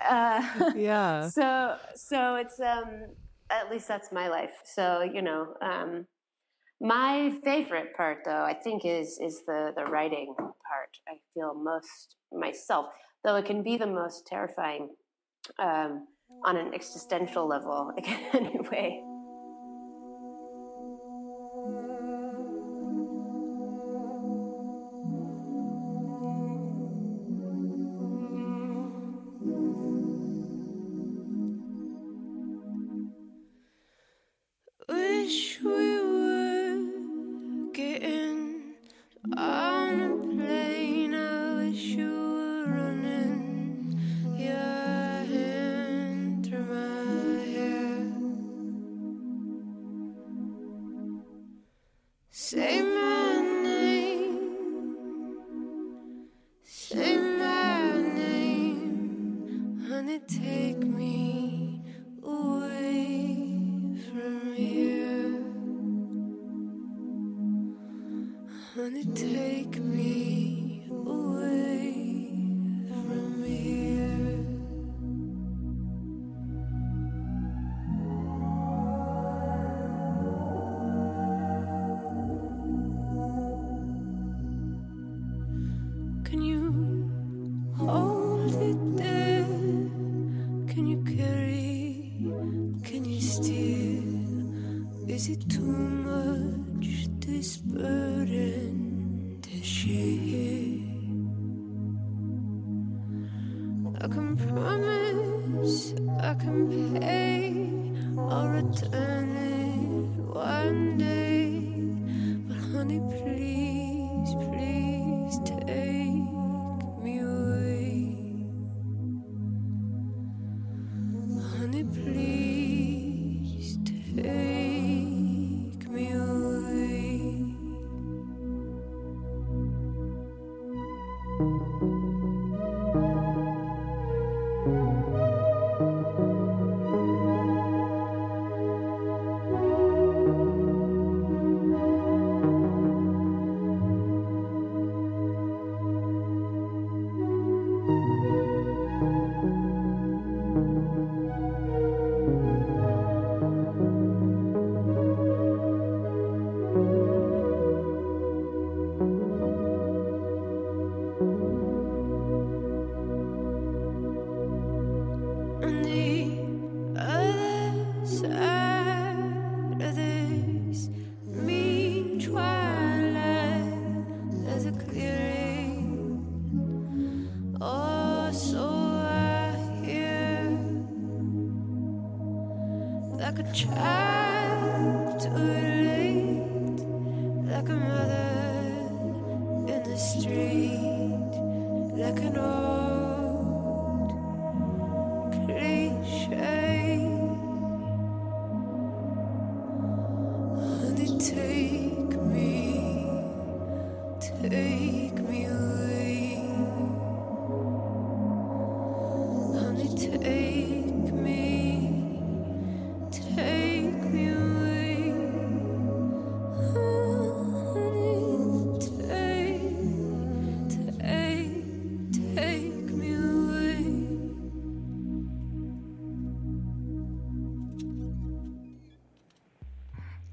uh, 0.08 0.72
yeah. 0.76 1.30
so 1.30 1.78
so 1.96 2.36
it's 2.36 2.60
um 2.60 3.08
at 3.50 3.70
least 3.70 3.88
that's 3.88 4.12
my 4.12 4.30
life. 4.30 4.54
So 4.64 5.02
you 5.02 5.22
know 5.22 5.56
um 5.62 6.06
my 6.82 7.32
favorite 7.44 7.96
part 7.96 8.20
though 8.26 8.44
i 8.44 8.54
think 8.54 8.84
is 8.84 9.20
is 9.22 9.44
the 9.46 9.72
the 9.76 9.84
writing 9.84 10.34
part 10.36 10.90
i 11.08 11.14
feel 11.32 11.54
most 11.54 12.16
myself 12.34 12.88
though 13.24 13.36
it 13.36 13.46
can 13.46 13.62
be 13.62 13.78
the 13.78 13.86
most 13.86 14.26
terrifying 14.26 14.90
um 15.60 16.08
on 16.44 16.58
an 16.58 16.74
existential 16.74 17.48
level 17.48 17.92
anyway 18.34 19.00
Say 52.34 52.82
man. 52.82 53.31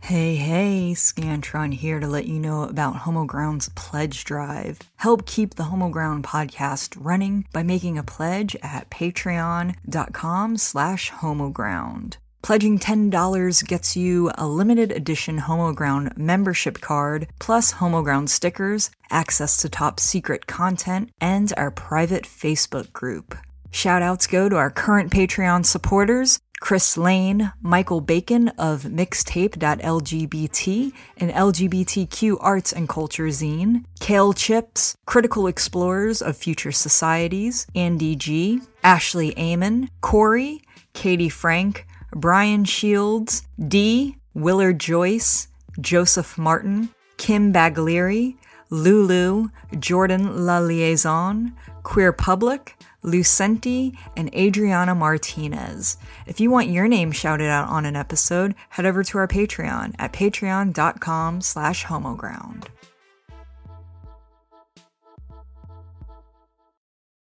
Hey, 0.09 0.37
hey, 0.37 0.93
Scantron 0.95 1.75
here 1.75 2.01
to 2.01 2.07
let 2.07 2.25
you 2.25 2.39
know 2.39 2.63
about 2.63 3.03
Homoground's 3.05 3.69
pledge 3.75 4.25
drive. 4.25 4.79
Help 4.97 5.27
keep 5.27 5.57
the 5.57 5.65
Homoground 5.65 6.23
podcast 6.23 6.97
running 6.99 7.45
by 7.53 7.63
making 7.63 7.99
a 7.99 8.03
pledge 8.03 8.57
at 8.63 8.89
patreon.com 8.89 10.57
slash 10.57 11.11
homoground. 11.11 12.17
Pledging 12.41 12.79
$10 12.79 13.63
gets 13.69 13.99
you 13.99 14.31
a 14.39 14.49
limited 14.49 14.93
edition 14.93 15.41
Homoground 15.41 16.17
membership 16.17 16.81
card, 16.81 17.29
plus 17.39 17.75
Homoground 17.75 18.31
stickers, 18.31 18.89
access 19.11 19.59
to 19.59 19.69
top 19.69 20.01
secret 20.01 20.47
content, 20.47 21.11
and 21.21 21.53
our 21.59 21.71
private 21.71 22.25
Facebook 22.25 22.95
group. 22.95 23.37
Shoutouts 23.73 24.27
go 24.27 24.49
to 24.49 24.57
our 24.57 24.71
current 24.71 25.13
Patreon 25.13 25.67
supporters 25.67 26.39
Chris 26.61 26.97
Lane, 26.97 27.53
Michael 27.63 28.01
Bacon 28.01 28.49
of 28.59 28.83
Mixtape.lgbt, 28.83 30.93
an 31.19 31.31
LGBTQ 31.31 32.37
arts 32.41 32.73
and 32.73 32.89
culture 32.89 33.29
zine, 33.29 33.85
Kale 34.01 34.33
Chips, 34.33 34.97
Critical 35.07 35.47
Explorers 35.47 36.21
of 36.21 36.37
Future 36.37 36.73
Societies, 36.73 37.67
Andy 37.75 38.17
G, 38.17 38.61
Ashley 38.83 39.37
Amon, 39.37 39.89
Corey, 40.01 40.63
Katie 40.95 41.29
Frank, 41.29 41.87
Brian 42.13 42.65
Shields, 42.65 43.47
D, 43.69 44.17
Willard 44.35 44.81
Joyce, 44.81 45.49
Joseph 45.81 46.39
Martin, 46.39 46.89
Kim 47.19 47.53
Baglieri, 47.53 48.37
Lulu, 48.71 49.49
Jordan 49.79 50.45
La 50.45 50.59
Liaison, 50.59 51.53
Queer 51.83 52.13
Public, 52.13 52.77
Lucenti, 53.05 53.97
and 54.17 54.33
Adriana 54.35 54.95
Martinez. 54.95 55.97
If 56.27 56.41
you 56.41 56.51
want 56.51 56.69
your 56.69 56.89
name 56.89 57.13
shouted 57.13 57.49
out 57.49 57.69
on 57.69 57.85
an 57.87 57.97
episode, 57.97 58.55
head 58.71 58.87
over 58.87 59.03
to 59.05 59.19
our 59.19 59.29
Patreon 59.29 59.95
at 59.99 60.13
patreon.com 60.13 61.41
slash 61.41 61.85
homoground. 61.87 62.65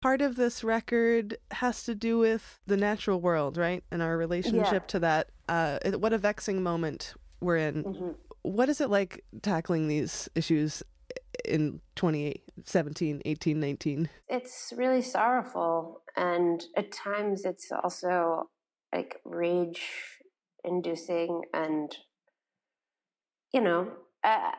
Part 0.01 0.21
of 0.21 0.35
this 0.35 0.63
record 0.65 1.37
has 1.51 1.83
to 1.85 1.95
do 1.95 2.17
with 2.19 2.59
the 2.67 2.75
natural 2.75 3.21
world, 3.21 3.55
right? 3.57 3.83
And 3.89 4.01
our 4.01 4.17
relationship 4.17 4.73
Yeah. 4.83 4.87
to 4.87 4.99
that. 4.99 5.29
Uh, 5.47 5.79
what 5.97 6.11
a 6.11 6.17
vexing 6.17 6.61
moment 6.61 7.13
we're 7.39 7.57
in. 7.57 7.83
hmm 7.83 8.09
What 8.41 8.67
is 8.67 8.81
it 8.81 8.89
like 8.89 9.23
tackling 9.41 9.87
these 9.87 10.27
issues 10.35 10.83
in 11.45 11.81
2017, 11.95 13.21
18, 13.25 13.59
19? 13.59 14.09
It's 14.29 14.73
really 14.75 15.01
sorrowful, 15.01 16.01
and 16.15 16.63
at 16.75 16.91
times 16.91 17.45
it's 17.45 17.69
also 17.71 18.49
like 18.93 19.17
rage 19.25 19.81
inducing, 20.63 21.41
and 21.53 21.95
you 23.53 23.61
know, 23.61 23.91
uh, 24.23 24.51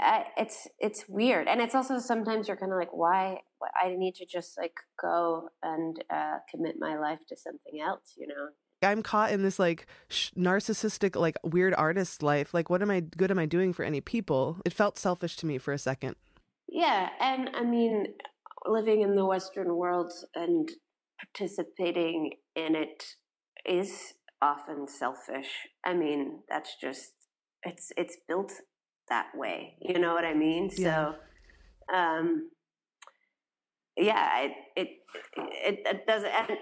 I, 0.00 0.24
it's 0.36 0.68
it's 0.78 1.04
weird, 1.08 1.48
and 1.48 1.60
it's 1.60 1.74
also 1.74 1.98
sometimes 1.98 2.48
you're 2.48 2.56
kind 2.56 2.72
of 2.72 2.78
like, 2.78 2.92
why? 2.92 3.40
why- 3.58 3.68
I 3.82 3.94
need 3.96 4.14
to 4.16 4.26
just 4.26 4.58
like 4.58 4.74
go 5.00 5.48
and 5.62 6.02
uh, 6.10 6.38
commit 6.50 6.76
my 6.78 6.96
life 6.98 7.20
to 7.28 7.36
something 7.36 7.80
else, 7.80 8.14
you 8.16 8.26
know. 8.26 8.48
I'm 8.82 9.02
caught 9.02 9.32
in 9.32 9.42
this 9.42 9.58
like 9.58 9.86
sh- 10.08 10.30
narcissistic, 10.36 11.16
like 11.16 11.36
weird 11.42 11.74
artist 11.74 12.22
life. 12.22 12.54
Like, 12.54 12.70
what 12.70 12.82
am 12.82 12.90
I 12.90 13.00
good 13.00 13.30
am 13.30 13.38
I 13.38 13.46
doing 13.46 13.72
for 13.72 13.84
any 13.84 14.00
people? 14.00 14.58
It 14.64 14.72
felt 14.72 14.98
selfish 14.98 15.36
to 15.38 15.46
me 15.46 15.58
for 15.58 15.72
a 15.72 15.78
second. 15.78 16.16
Yeah, 16.68 17.08
and 17.20 17.50
I 17.54 17.64
mean, 17.64 18.14
living 18.66 19.00
in 19.00 19.16
the 19.16 19.26
Western 19.26 19.74
world 19.76 20.12
and 20.34 20.70
participating 21.18 22.32
in 22.54 22.76
it 22.76 23.04
is 23.66 24.14
often 24.40 24.86
selfish. 24.86 25.48
I 25.84 25.94
mean, 25.94 26.40
that's 26.48 26.76
just 26.80 27.12
it's 27.64 27.90
it's 27.96 28.16
built 28.28 28.52
that 29.08 29.28
way. 29.34 29.74
You 29.80 29.98
know 29.98 30.14
what 30.14 30.24
I 30.24 30.34
mean? 30.34 30.70
Yeah. 30.76 31.12
So, 31.90 31.96
um, 31.96 32.50
yeah, 33.96 34.42
it 34.42 34.52
it 34.76 34.88
it, 35.36 35.80
it 35.84 36.06
doesn't. 36.06 36.30
And, 36.30 36.58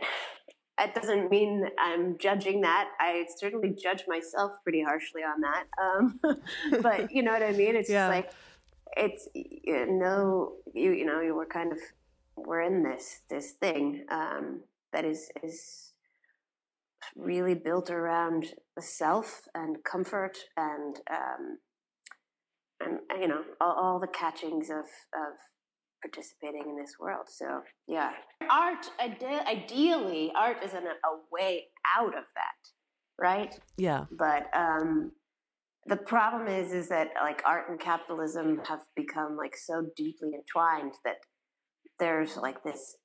it 0.79 0.95
doesn't 0.95 1.31
mean 1.31 1.67
I'm 1.79 2.19
judging 2.19 2.61
that. 2.63 2.89
I 3.01 3.27
certainly 3.37 3.71
judge 3.71 4.05
myself 4.07 4.53
pretty 4.63 4.83
harshly 4.83 5.23
on 5.23 5.41
that. 5.41 5.65
Um, 5.83 6.21
but 6.83 7.11
you 7.13 7.23
know 7.23 7.33
what 7.33 7.43
I 7.43 7.53
mean? 7.53 7.77
It's 7.77 7.89
Yeah. 7.89 8.09
just 8.09 8.11
like 8.11 8.33
it's 8.97 9.29
you 9.35 9.87
know 9.87 10.53
you 10.75 10.93
you 10.93 11.05
know 11.05 11.21
you 11.21 11.35
were 11.35 11.47
kind 11.47 11.73
of 11.73 11.79
we're 12.37 12.63
in 12.63 12.83
this 12.83 13.21
this 13.31 13.53
thing 13.53 14.05
um, 14.11 14.61
that 14.93 15.05
is 15.05 15.31
is 15.43 15.93
really 17.15 17.55
built 17.55 17.91
around 17.91 18.47
the 18.75 18.83
self 18.83 19.43
and 19.55 19.83
comfort 19.85 20.37
and 20.57 21.01
um, 21.11 21.59
and 22.81 22.99
and, 23.11 23.23
you 23.23 23.29
know 23.29 23.43
all, 23.61 23.73
all 23.73 23.99
the 24.01 24.07
catchings 24.07 24.69
of 24.71 24.85
of 25.15 25.37
participating 26.07 26.65
in 26.69 26.77
this 26.77 26.95
world. 27.01 27.27
So 27.29 27.63
yeah, 27.87 28.11
art 28.51 28.87
ide- 29.01 29.47
ideally 29.47 30.33
art 30.37 30.59
is 30.65 30.73
an, 30.73 30.85
a 30.85 31.13
way 31.33 31.65
out 31.97 32.17
of 32.17 32.25
that, 32.35 32.63
right? 33.19 33.59
Yeah. 33.77 34.05
but 34.11 34.45
um, 34.55 35.13
the 35.87 35.97
problem 35.97 36.49
is 36.49 36.73
is 36.73 36.89
that 36.89 37.09
like 37.23 37.43
art 37.45 37.69
and 37.71 37.79
capitalism 37.79 38.61
have 38.69 38.81
become 38.95 39.37
like 39.37 39.57
so 39.57 39.87
deeply 39.97 40.31
entwined 40.35 40.95
that 41.05 41.17
there's 41.99 42.37
like 42.37 42.63
this 42.65 42.97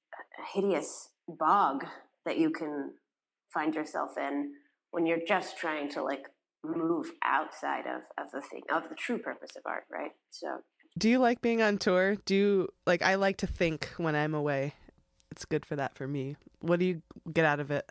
hideous 0.54 1.10
bog 1.28 1.86
that 2.26 2.38
you 2.38 2.50
can 2.50 2.94
find 3.54 3.76
yourself 3.76 4.12
in 4.18 4.52
when 4.92 5.06
you're 5.06 5.26
just 5.28 5.58
trying 5.58 5.90
to 5.90 6.04
like 6.04 6.26
move 6.64 7.12
outside 7.24 7.86
of 7.88 8.02
of 8.24 8.32
the 8.32 8.42
thing 8.42 8.62
of 8.74 8.90
the 8.90 8.96
true 8.96 9.18
purpose 9.18 9.52
of 9.56 9.64
art 9.66 9.84
right 9.92 10.12
so 10.30 10.48
Do 10.98 11.10
you 11.10 11.20
like 11.20 11.42
being 11.42 11.62
on 11.62 11.78
tour? 11.78 12.16
Do 12.26 12.36
you 12.36 12.70
like 12.86 13.02
I 13.02 13.16
like 13.16 13.38
to 13.38 13.48
think 13.48 13.90
when 13.98 14.16
I'm 14.16 14.34
away. 14.34 14.74
It's 15.32 15.46
good 15.46 15.66
for 15.66 15.76
that 15.78 15.96
for 15.96 16.08
me. 16.08 16.36
What 16.60 16.80
do 16.80 16.86
you 16.86 17.02
get 17.32 17.46
out 17.46 17.60
of 17.60 17.72
it? 17.72 17.90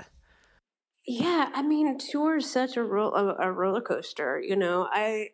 Yeah, 1.06 1.50
I 1.54 1.62
mean, 1.62 1.96
tour 1.98 2.36
is 2.36 2.50
such 2.50 2.76
a, 2.76 2.84
ro- 2.84 3.36
a, 3.38 3.50
roller 3.50 3.80
coaster. 3.80 4.40
You 4.40 4.54
know, 4.54 4.86
I 4.92 5.30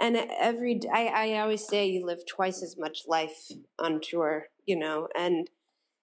and 0.00 0.16
every 0.16 0.80
I, 0.92 1.06
I 1.06 1.38
always 1.38 1.66
say 1.66 1.86
you 1.86 2.04
live 2.04 2.26
twice 2.26 2.62
as 2.62 2.76
much 2.76 3.02
life 3.06 3.48
on 3.78 4.00
tour, 4.02 4.46
you 4.66 4.76
know, 4.76 5.08
and 5.16 5.48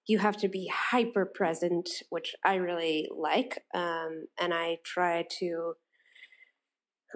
you 0.08 0.20
have 0.20 0.38
to 0.38 0.48
be 0.48 0.72
hyper 0.74 1.26
present, 1.26 1.90
which 2.10 2.34
I 2.44 2.56
really 2.56 3.10
like, 3.16 3.64
um, 3.74 4.26
and 4.40 4.54
I 4.54 4.78
try 4.84 5.26
to 5.40 5.74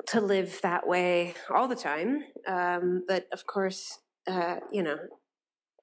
to 0.08 0.22
live 0.22 0.60
that 0.62 0.88
way 0.88 1.34
all 1.50 1.68
the 1.68 1.76
time. 1.76 2.24
Um, 2.48 3.04
but 3.08 3.28
of 3.32 3.46
course, 3.46 4.00
uh, 4.28 4.58
you 4.72 4.84
know, 4.84 4.98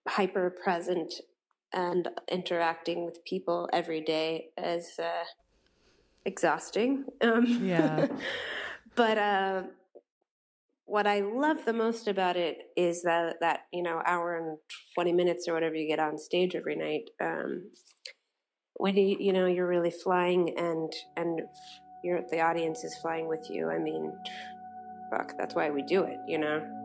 hyper 0.08 0.50
present 0.50 1.14
and 1.72 2.08
interacting 2.30 3.04
with 3.04 3.24
people 3.24 3.68
every 3.72 4.00
day 4.00 4.48
is 4.58 4.98
uh, 4.98 5.24
exhausting. 6.24 7.04
Um, 7.20 7.46
yeah. 7.62 8.08
but 8.94 9.18
uh, 9.18 9.62
what 10.84 11.06
I 11.06 11.20
love 11.20 11.64
the 11.64 11.72
most 11.72 12.08
about 12.08 12.36
it 12.36 12.70
is 12.76 13.02
that 13.02 13.36
that 13.40 13.60
you 13.72 13.82
know 13.82 14.02
hour 14.04 14.36
and 14.36 14.58
twenty 14.94 15.12
minutes 15.12 15.48
or 15.48 15.54
whatever 15.54 15.74
you 15.74 15.88
get 15.88 15.98
on 15.98 16.18
stage 16.18 16.54
every 16.54 16.76
night. 16.76 17.10
Um, 17.20 17.70
when 18.74 18.96
you 18.96 19.16
you 19.18 19.32
know 19.32 19.46
you're 19.46 19.68
really 19.68 19.90
flying 19.90 20.54
and 20.58 20.92
and 21.16 21.40
you're 22.02 22.22
the 22.22 22.40
audience 22.40 22.84
is 22.84 22.96
flying 22.96 23.28
with 23.28 23.50
you. 23.50 23.70
I 23.70 23.78
mean, 23.78 24.12
fuck, 25.10 25.36
that's 25.36 25.54
why 25.54 25.70
we 25.70 25.82
do 25.82 26.02
it. 26.04 26.20
You 26.26 26.38
know. 26.38 26.81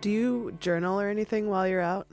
Do 0.00 0.10
you 0.10 0.56
journal 0.60 1.00
or 1.00 1.08
anything 1.08 1.48
while 1.48 1.66
you're 1.66 1.80
out? 1.80 2.06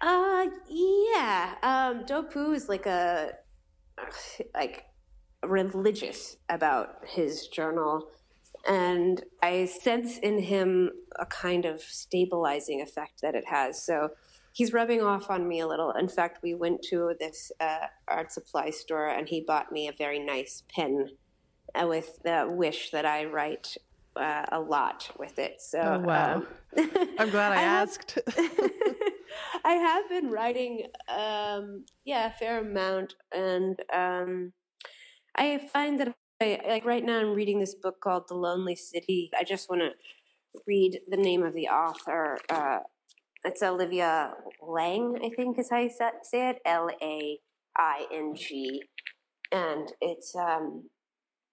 Uh, 0.00 0.46
yeah. 0.68 1.54
Um, 1.62 2.04
Topu 2.04 2.54
is 2.54 2.68
like 2.68 2.86
a 2.86 3.32
like 4.54 4.84
religious 5.44 6.36
about 6.48 7.04
his 7.04 7.48
journal, 7.48 8.08
and 8.68 9.22
I 9.42 9.66
sense 9.66 10.18
in 10.18 10.40
him 10.40 10.90
a 11.18 11.26
kind 11.26 11.64
of 11.64 11.82
stabilizing 11.82 12.80
effect 12.80 13.20
that 13.22 13.34
it 13.34 13.44
has. 13.48 13.82
So 13.82 14.10
he's 14.52 14.72
rubbing 14.72 15.02
off 15.02 15.30
on 15.30 15.48
me 15.48 15.60
a 15.60 15.66
little. 15.66 15.90
In 15.92 16.08
fact, 16.08 16.42
we 16.42 16.54
went 16.54 16.82
to 16.90 17.14
this 17.18 17.50
uh, 17.60 17.86
art 18.06 18.32
supply 18.32 18.70
store, 18.70 19.08
and 19.08 19.28
he 19.28 19.40
bought 19.40 19.72
me 19.72 19.88
a 19.88 19.92
very 19.92 20.20
nice 20.20 20.62
pen 20.68 21.10
uh, 21.74 21.86
with 21.88 22.20
the 22.22 22.46
wish 22.48 22.90
that 22.90 23.04
I 23.04 23.24
write 23.24 23.76
uh, 24.16 24.46
a 24.52 24.60
lot 24.60 25.10
with 25.18 25.38
it. 25.38 25.60
So 25.60 25.78
oh, 25.80 25.98
wow. 26.00 26.34
Um, 26.34 26.46
I'm 27.18 27.30
glad 27.30 27.52
I, 27.52 27.56
I 27.60 27.62
asked. 27.62 28.18
I 29.64 29.72
have 29.72 30.08
been 30.08 30.30
writing, 30.30 30.86
um, 31.08 31.84
yeah, 32.04 32.26
a 32.26 32.30
fair 32.30 32.60
amount, 32.60 33.14
and 33.32 33.80
um, 33.92 34.52
I 35.36 35.58
find 35.72 36.00
that 36.00 36.14
I, 36.40 36.60
like 36.66 36.84
right 36.84 37.04
now 37.04 37.18
I'm 37.18 37.34
reading 37.34 37.60
this 37.60 37.74
book 37.74 38.00
called 38.00 38.24
The 38.28 38.34
Lonely 38.34 38.76
City. 38.76 39.30
I 39.38 39.44
just 39.44 39.68
want 39.68 39.82
to 39.82 39.90
read 40.66 41.00
the 41.08 41.16
name 41.16 41.42
of 41.42 41.54
the 41.54 41.68
author. 41.68 42.38
Uh, 42.48 42.80
it's 43.44 43.62
Olivia 43.62 44.34
Laing, 44.62 45.18
I 45.24 45.30
think 45.34 45.58
is 45.58 45.70
how 45.70 45.78
you 45.78 45.90
say 45.90 46.50
it, 46.50 46.58
L 46.64 46.90
A 47.00 47.38
I 47.76 48.06
N 48.12 48.34
G, 48.34 48.82
and 49.52 49.92
it's 50.00 50.34
um, 50.34 50.90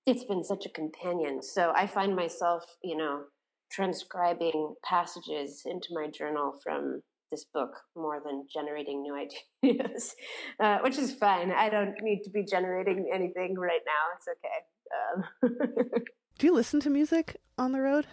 it's 0.08 0.24
been 0.24 0.43
such 0.43 0.65
a 0.65 0.70
companion. 0.70 1.43
So 1.43 1.74
I 1.76 1.86
find 1.86 2.15
myself, 2.15 2.63
you 2.82 2.96
know, 2.96 3.24
transcribing 3.70 4.74
passages 4.84 5.63
into 5.65 5.89
my 5.91 6.08
journal 6.08 6.54
from 6.63 7.04
this 7.30 7.43
book 7.54 7.72
more 7.93 8.22
than 8.26 8.46
generating 8.52 9.02
new 9.02 9.13
ideas, 9.65 10.15
uh, 10.62 10.78
which 10.82 10.98
is 10.98 11.13
fine. 11.13 11.52
I 11.52 11.70
don't 11.70 11.96
need 12.02 12.24
to 12.24 12.30
be 12.30 12.46
generating 12.46 13.12
anything 13.13 13.56
right 13.60 13.82
now. 13.86 14.15
It's 14.15 14.28
okay. 14.38 15.52
Um. 15.52 16.02
Do 16.39 16.48
you 16.48 16.54
listen 16.54 16.80
to 16.82 16.89
music 16.89 17.38
on 17.58 17.74
the 17.74 17.82
road? 17.82 18.08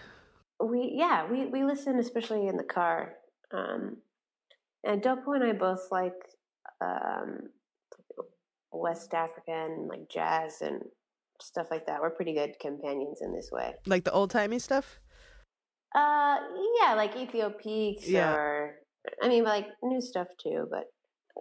We 0.59 0.94
yeah 0.96 1.30
we 1.30 1.46
we 1.46 1.62
listen 1.62 1.98
especially 1.98 2.48
in 2.48 2.57
the 2.57 2.64
car. 2.64 3.12
Um, 3.52 3.98
and 4.83 5.02
Topu 5.02 5.35
and 5.35 5.44
I 5.44 5.52
both 5.52 5.88
like 5.90 6.14
um, 6.80 7.50
West 8.72 9.14
African 9.14 9.87
like 9.88 10.09
jazz 10.09 10.62
and 10.62 10.80
stuff 11.44 11.68
like 11.70 11.87
that. 11.87 12.00
We're 12.00 12.11
pretty 12.11 12.35
good 12.35 12.54
companions 12.61 13.20
in 13.22 13.35
this 13.35 13.50
way. 13.52 13.74
Like 13.87 14.04
the 14.04 14.12
old 14.12 14.30
timey 14.30 14.59
stuff. 14.59 14.98
Uh, 15.94 16.38
yeah, 16.80 16.94
like 16.94 17.14
Ethiopiques 17.14 18.09
yeah. 18.09 18.35
or 18.35 18.76
I 19.22 19.28
mean, 19.28 19.44
like 19.44 19.68
new 19.83 20.00
stuff 20.00 20.28
too. 20.42 20.66
But 20.70 20.85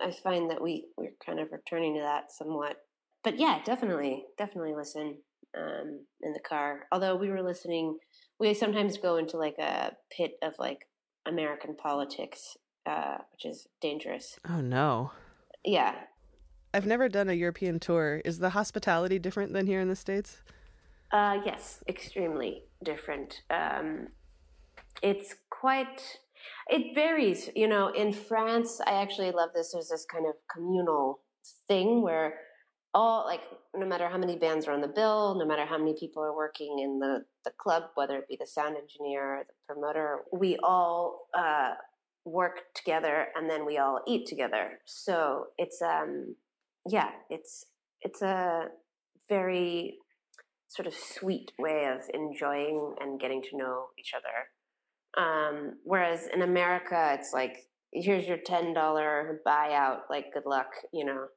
I 0.01 0.11
find 0.11 0.49
that 0.51 0.61
we 0.61 0.85
we're 0.97 1.13
kind 1.25 1.39
of 1.39 1.51
returning 1.51 1.95
to 1.95 2.01
that 2.01 2.31
somewhat. 2.31 2.77
But 3.23 3.39
yeah, 3.39 3.61
definitely, 3.65 4.25
definitely 4.37 4.73
listen 4.75 5.17
um, 5.57 6.05
in 6.21 6.33
the 6.33 6.39
car. 6.39 6.81
Although 6.91 7.15
we 7.15 7.29
were 7.29 7.41
listening, 7.41 7.97
we 8.39 8.53
sometimes 8.53 8.97
go 8.97 9.17
into 9.17 9.37
like 9.37 9.57
a 9.59 9.93
pit 10.15 10.33
of 10.41 10.53
like 10.59 10.87
American 11.25 11.75
politics, 11.75 12.57
uh, 12.85 13.17
which 13.31 13.45
is 13.45 13.67
dangerous. 13.81 14.37
Oh 14.49 14.61
no. 14.61 15.11
Yeah. 15.63 15.95
I've 16.73 16.85
never 16.87 17.07
done 17.07 17.29
a 17.29 17.33
European 17.33 17.79
tour. 17.79 18.21
Is 18.25 18.39
the 18.39 18.49
hospitality 18.49 19.19
different 19.19 19.53
than 19.53 19.67
here 19.67 19.79
in 19.79 19.89
the 19.89 19.95
States? 19.95 20.41
Uh, 21.11 21.37
yes, 21.45 21.83
extremely 21.87 22.63
different. 22.83 23.43
Um, 23.51 24.07
it's 25.01 25.35
quite 25.49 26.19
it 26.67 26.95
varies. 26.95 27.49
You 27.55 27.67
know, 27.67 27.89
in 27.89 28.11
France, 28.11 28.81
I 28.85 29.01
actually 29.01 29.31
love 29.31 29.49
this. 29.53 29.71
There's 29.73 29.89
this 29.89 30.05
kind 30.05 30.25
of 30.25 30.33
communal 30.51 31.19
thing 31.67 32.01
where 32.01 32.39
all 32.95 33.25
like 33.25 33.41
no 33.75 33.85
matter 33.85 34.07
how 34.07 34.17
many 34.17 34.35
bands 34.35 34.67
are 34.67 34.73
on 34.73 34.81
the 34.81 34.87
bill, 34.87 35.35
no 35.35 35.45
matter 35.45 35.65
how 35.65 35.77
many 35.77 35.93
people 35.93 36.23
are 36.23 36.35
working 36.35 36.79
in 36.79 36.99
the 36.99 37.23
the 37.45 37.51
club, 37.51 37.83
whether 37.95 38.17
it 38.17 38.27
be 38.27 38.37
the 38.39 38.47
sound 38.47 38.77
engineer 38.77 39.35
or 39.35 39.43
the 39.47 39.73
promoter, 39.73 40.21
we 40.31 40.57
all 40.63 41.27
uh, 41.37 41.73
work 42.25 42.73
together 42.73 43.27
and 43.35 43.49
then 43.49 43.65
we 43.65 43.77
all 43.77 44.01
eat 44.07 44.25
together. 44.25 44.79
So 44.85 45.47
it's 45.57 45.81
um 45.81 46.35
yeah, 46.89 47.11
it's 47.29 47.65
it's 48.01 48.21
a 48.21 48.65
very 49.29 49.97
sort 50.67 50.87
of 50.87 50.93
sweet 50.93 51.51
way 51.59 51.85
of 51.85 52.01
enjoying 52.13 52.95
and 52.99 53.19
getting 53.19 53.41
to 53.43 53.57
know 53.57 53.87
each 53.99 54.13
other 54.15 54.47
um, 55.17 55.73
whereas 55.83 56.27
in 56.33 56.41
America, 56.41 57.15
it's 57.17 57.33
like, 57.33 57.67
here's 57.91 58.27
your 58.27 58.37
$10 58.37 58.73
buyout, 59.45 59.99
like, 60.09 60.33
good 60.33 60.45
luck, 60.45 60.71
you 60.91 61.05
know. 61.05 61.27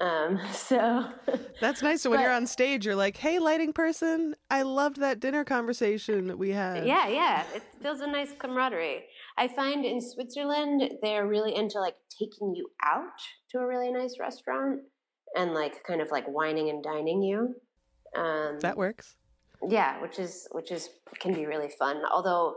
Um, 0.00 0.40
so 0.52 1.08
that's 1.60 1.82
nice. 1.82 2.02
So 2.02 2.10
when 2.10 2.18
but, 2.18 2.24
you're 2.24 2.32
on 2.32 2.46
stage, 2.46 2.86
you're 2.86 2.96
like, 2.96 3.16
"Hey, 3.16 3.38
lighting 3.38 3.72
person, 3.72 4.36
I 4.50 4.62
loved 4.62 5.00
that 5.00 5.20
dinner 5.20 5.44
conversation 5.44 6.26
that 6.28 6.38
we 6.38 6.50
had." 6.50 6.86
Yeah, 6.86 7.08
yeah, 7.08 7.44
it 7.54 7.62
feels 7.82 8.00
a 8.00 8.06
nice 8.06 8.32
camaraderie. 8.38 9.04
I 9.38 9.48
find 9.48 9.84
in 9.84 10.00
Switzerland 10.00 10.90
they're 11.02 11.26
really 11.26 11.54
into 11.54 11.80
like 11.80 11.96
taking 12.18 12.54
you 12.54 12.70
out 12.84 13.20
to 13.50 13.58
a 13.58 13.66
really 13.66 13.90
nice 13.90 14.16
restaurant 14.18 14.80
and 15.34 15.52
like 15.52 15.84
kind 15.84 16.00
of 16.00 16.10
like 16.10 16.24
wining 16.28 16.70
and 16.70 16.82
dining 16.82 17.22
you. 17.22 17.54
Um, 18.16 18.58
that 18.60 18.76
works. 18.76 19.16
Yeah, 19.66 20.00
which 20.02 20.18
is 20.18 20.46
which 20.52 20.70
is 20.70 20.90
can 21.20 21.32
be 21.32 21.46
really 21.46 21.70
fun. 21.78 22.02
Although 22.12 22.56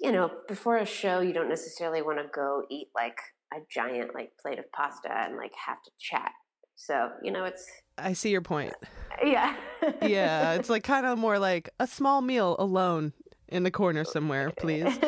you 0.00 0.10
know, 0.10 0.30
before 0.48 0.78
a 0.78 0.86
show, 0.86 1.20
you 1.20 1.32
don't 1.32 1.48
necessarily 1.48 2.02
want 2.02 2.18
to 2.18 2.26
go 2.34 2.64
eat 2.68 2.88
like 2.94 3.18
a 3.52 3.58
giant 3.72 4.14
like 4.14 4.32
plate 4.40 4.58
of 4.58 4.70
pasta 4.72 5.08
and 5.10 5.36
like 5.36 5.52
have 5.66 5.82
to 5.84 5.90
chat. 6.00 6.32
So, 6.76 7.10
you 7.22 7.30
know, 7.30 7.44
it's. 7.44 7.66
I 7.98 8.12
see 8.12 8.30
your 8.30 8.42
point. 8.42 8.74
Yeah. 9.24 9.54
yeah. 10.02 10.54
It's 10.54 10.68
like 10.68 10.82
kind 10.84 11.06
of 11.06 11.18
more 11.18 11.38
like 11.38 11.70
a 11.78 11.86
small 11.86 12.20
meal 12.20 12.56
alone 12.58 13.12
in 13.48 13.62
the 13.62 13.70
corner 13.70 14.04
somewhere, 14.04 14.50
please. 14.50 14.98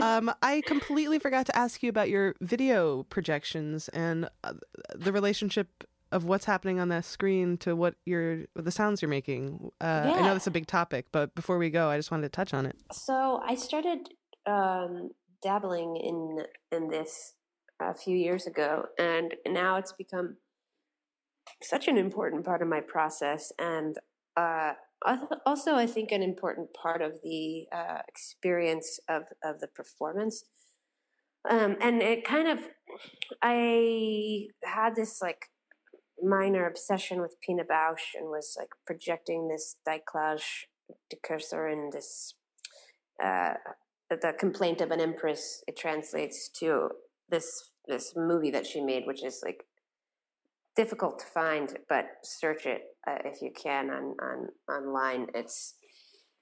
um, 0.00 0.32
I 0.42 0.62
completely 0.66 1.18
forgot 1.18 1.46
to 1.46 1.56
ask 1.56 1.82
you 1.82 1.88
about 1.88 2.08
your 2.08 2.34
video 2.40 3.02
projections 3.04 3.88
and 3.88 4.28
uh, 4.44 4.52
the 4.94 5.12
relationship 5.12 5.84
of 6.12 6.24
what's 6.24 6.44
happening 6.44 6.78
on 6.78 6.88
the 6.88 7.02
screen 7.02 7.56
to 7.56 7.74
what 7.74 7.94
you're 8.04 8.44
the 8.54 8.70
sounds 8.70 9.02
you're 9.02 9.08
making. 9.08 9.70
Uh, 9.80 10.04
yeah. 10.06 10.12
I 10.12 10.20
know 10.20 10.32
that's 10.34 10.46
a 10.46 10.52
big 10.52 10.66
topic, 10.66 11.06
but 11.10 11.34
before 11.34 11.58
we 11.58 11.70
go, 11.70 11.88
I 11.88 11.96
just 11.96 12.10
wanted 12.10 12.24
to 12.24 12.28
touch 12.28 12.54
on 12.54 12.66
it. 12.66 12.76
So 12.92 13.40
I 13.44 13.54
started 13.54 14.10
um, 14.46 15.10
dabbling 15.42 15.96
in 15.96 16.44
in 16.70 16.88
this 16.88 17.34
a 17.80 17.94
few 17.94 18.16
years 18.16 18.46
ago, 18.46 18.86
and 18.98 19.34
now 19.48 19.76
it's 19.76 19.92
become 19.92 20.36
such 21.62 21.88
an 21.88 21.98
important 21.98 22.44
part 22.44 22.62
of 22.62 22.68
my 22.68 22.80
process, 22.80 23.52
and 23.58 23.96
uh, 24.36 24.72
also 25.46 25.74
I 25.74 25.86
think 25.86 26.12
an 26.12 26.22
important 26.22 26.68
part 26.74 27.02
of 27.02 27.20
the 27.22 27.66
uh, 27.74 27.98
experience 28.08 29.00
of 29.08 29.24
of 29.44 29.60
the 29.60 29.68
performance. 29.68 30.44
Um, 31.48 31.76
and 31.80 32.00
it 32.00 32.24
kind 32.24 32.46
of, 32.46 32.60
I 33.42 34.46
had 34.62 34.94
this 34.94 35.20
like 35.20 35.48
minor 36.22 36.66
obsession 36.66 37.20
with 37.20 37.40
Pina 37.44 37.64
Bausch 37.64 38.14
and 38.14 38.26
was 38.26 38.54
like 38.56 38.68
projecting 38.86 39.48
this 39.48 39.76
décalage 39.86 40.66
de 41.10 41.16
cursor 41.22 41.68
in 41.68 41.90
this 41.92 42.34
uh, 43.22 43.54
the 44.10 44.34
complaint 44.38 44.80
of 44.80 44.90
an 44.90 45.00
empress 45.00 45.62
it 45.66 45.76
translates 45.76 46.48
to 46.48 46.90
this 47.30 47.70
this 47.88 48.12
movie 48.14 48.50
that 48.50 48.66
she 48.66 48.80
made 48.80 49.04
which 49.06 49.24
is 49.24 49.40
like 49.44 49.64
difficult 50.76 51.18
to 51.18 51.26
find 51.26 51.78
but 51.88 52.06
search 52.22 52.66
it 52.66 52.82
uh, 53.06 53.18
if 53.24 53.42
you 53.42 53.50
can 53.54 53.90
on 53.90 54.14
on 54.20 54.48
online. 54.68 55.26
It's 55.34 55.74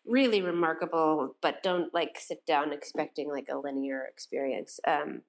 really 0.07 0.43
remarkable 0.43 1.37
but 1.43 1.63
don't 1.63 1.93
like 1.93 2.19
sit 2.19 2.45
down 2.47 2.73
expecting 2.73 3.31
like 3.31 3.49
a 3.51 3.59
linear 3.59 4.05
experience. 4.11 4.81
Um 4.87 5.23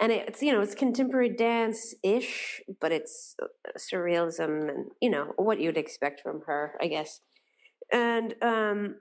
and 0.00 0.10
it's 0.10 0.42
you 0.42 0.52
know 0.52 0.60
it's 0.60 0.74
contemporary 0.74 1.28
dance 1.28 1.94
ish 2.02 2.62
but 2.80 2.92
it's 2.92 3.34
uh, 3.42 3.46
surrealism 3.78 4.68
and 4.68 4.90
you 5.00 5.10
know 5.10 5.32
what 5.36 5.60
you'd 5.60 5.76
expect 5.76 6.20
from 6.20 6.42
her 6.46 6.74
i 6.80 6.86
guess. 6.86 7.20
And 7.92 8.34
um 8.42 8.96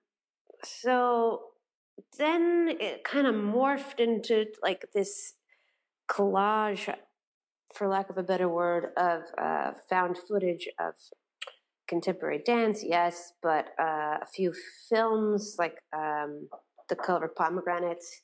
so 0.64 1.42
then 2.18 2.78
it 2.80 3.04
kind 3.04 3.28
of 3.28 3.36
morphed 3.36 4.00
into 4.00 4.46
like 4.64 4.86
this 4.94 5.34
collage 6.10 6.94
for 7.76 7.88
lack 7.88 8.10
of 8.10 8.18
a 8.18 8.24
better 8.24 8.50
word 8.50 8.90
of 8.98 9.22
uh, 9.42 9.72
found 9.90 10.18
footage 10.18 10.68
of 10.80 10.94
contemporary 11.88 12.42
dance 12.46 12.84
yes 12.86 13.34
but 13.42 13.68
uh, 13.80 14.18
a 14.22 14.26
few 14.34 14.54
films 14.90 15.56
like 15.60 15.76
um, 15.96 16.48
the 16.90 16.96
color 16.96 17.30
pomegranates 17.38 18.22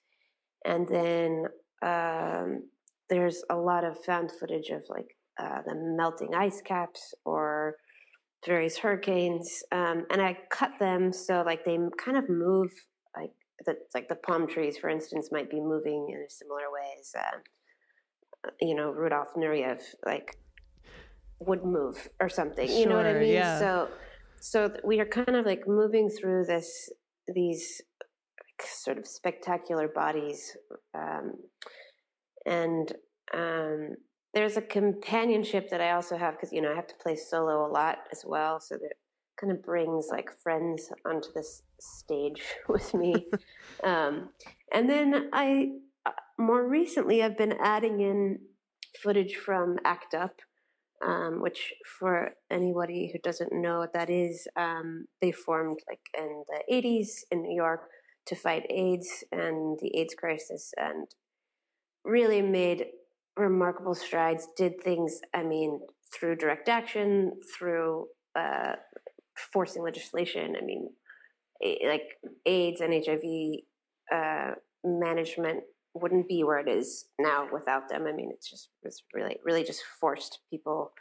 and 0.65 0.87
then 0.87 1.45
um, 1.81 2.63
there's 3.09 3.43
a 3.49 3.55
lot 3.55 3.83
of 3.83 4.03
found 4.03 4.31
footage 4.31 4.69
of 4.69 4.83
like 4.89 5.15
uh, 5.39 5.61
the 5.65 5.75
melting 5.75 6.33
ice 6.33 6.61
caps 6.61 7.13
or 7.25 7.75
various 8.45 8.77
hurricanes 8.77 9.63
um, 9.71 10.05
and 10.11 10.21
i 10.21 10.37
cut 10.49 10.71
them 10.79 11.11
so 11.11 11.43
like 11.45 11.65
they 11.65 11.77
kind 11.97 12.17
of 12.17 12.29
move 12.29 12.71
like 13.15 13.31
that 13.65 13.77
like 13.93 14.07
the 14.07 14.15
palm 14.15 14.47
trees, 14.47 14.77
for 14.77 14.89
instance, 14.89 15.29
might 15.31 15.49
be 15.49 15.59
moving 15.59 16.07
in 16.09 16.25
a 16.25 16.29
similar 16.29 16.71
ways. 16.71 17.13
Uh, 17.17 17.37
you 18.61 18.75
know, 18.75 18.91
Rudolf 18.91 19.29
Nureyev 19.35 19.81
like 20.05 20.37
would 21.39 21.63
move 21.63 22.09
or 22.19 22.29
something. 22.29 22.69
You 22.69 22.87
know 22.87 22.97
what 22.97 23.05
I 23.05 23.13
mean? 23.13 23.33
yeah. 23.33 23.59
So, 23.59 23.89
so 24.39 24.71
we 24.83 24.99
are 24.99 25.05
kind 25.05 25.35
of 25.35 25.45
like 25.45 25.67
moving 25.67 26.09
through 26.09 26.45
this 26.45 26.89
these 27.33 27.81
sort 28.61 28.97
of 28.97 29.05
spectacular 29.05 29.87
bodies, 29.87 30.55
um, 30.93 31.33
and 32.45 32.93
um, 33.33 33.95
there's 34.33 34.57
a 34.57 34.61
companionship 34.61 35.69
that 35.69 35.81
I 35.81 35.91
also 35.91 36.17
have 36.17 36.35
because 36.35 36.51
you 36.53 36.61
know 36.61 36.71
I 36.71 36.75
have 36.75 36.87
to 36.87 36.95
play 37.01 37.15
solo 37.15 37.65
a 37.65 37.69
lot 37.71 37.99
as 38.11 38.23
well, 38.25 38.59
so 38.59 38.75
that 38.75 38.93
kind 39.39 39.53
of 39.53 39.63
brings 39.63 40.07
like 40.11 40.29
friends 40.41 40.89
onto 41.05 41.29
this 41.33 41.61
stage 41.79 42.43
with 42.67 42.93
me. 42.93 43.27
um, 43.83 44.29
and 44.73 44.89
then 44.89 45.29
I 45.33 45.69
more 46.37 46.67
recently 46.67 47.23
I've 47.23 47.37
been 47.37 47.55
adding 47.61 48.01
in 48.01 48.39
footage 49.01 49.35
from 49.35 49.77
ACT 49.83 50.13
UP, 50.13 50.35
um, 51.05 51.41
which 51.41 51.73
for 51.99 52.31
anybody 52.51 53.11
who 53.11 53.19
doesn't 53.19 53.53
know 53.53 53.79
what 53.79 53.93
that 53.93 54.09
is, 54.09 54.47
um, 54.55 55.05
they 55.21 55.31
formed 55.31 55.79
like 55.87 55.99
in 56.17 56.43
the 56.47 56.73
80s 56.73 57.23
in 57.31 57.41
New 57.41 57.55
York 57.55 57.89
to 58.27 58.35
fight 58.35 58.63
AIDS 58.69 59.23
and 59.31 59.77
the 59.81 59.91
AIDS 59.97 60.13
crisis 60.15 60.73
and 60.77 61.07
really 62.03 62.41
made 62.41 62.85
remarkable 63.37 63.95
strides, 63.95 64.47
did 64.57 64.81
things, 64.83 65.19
I 65.33 65.43
mean, 65.43 65.79
through 66.13 66.37
direct 66.37 66.69
action, 66.69 67.33
through 67.57 68.07
uh, 68.37 68.73
forcing 69.53 69.83
legislation. 69.83 70.55
I 70.59 70.65
mean, 70.65 70.89
like 71.87 72.03
AIDS 72.45 72.81
and 72.81 72.93
HIV 72.93 73.21
uh, 74.11 74.51
management 74.83 75.63
wouldn't 76.01 76.27
be 76.27 76.43
where 76.43 76.59
it 76.59 76.67
is 76.67 77.05
now 77.19 77.47
without 77.51 77.89
them. 77.89 78.05
I 78.07 78.11
mean, 78.11 78.29
it's 78.33 78.49
just 78.49 78.69
it's 78.83 79.03
really 79.13 79.37
really 79.43 79.63
just 79.63 79.83
forced 79.99 80.39
people 80.49 80.93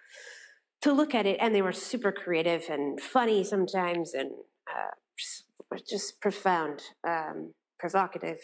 to 0.82 0.92
look 0.92 1.14
at 1.14 1.26
it, 1.26 1.38
and 1.40 1.55
they 1.55 1.62
were 1.62 1.72
super 1.72 2.12
creative 2.12 2.64
and 2.68 3.01
funny 3.01 3.42
sometimes, 3.44 4.14
and 4.14 4.30
uh, 4.70 4.94
just, 5.18 5.44
just 5.88 6.20
profound, 6.20 6.82
um, 7.07 7.55
provocative 7.78 8.38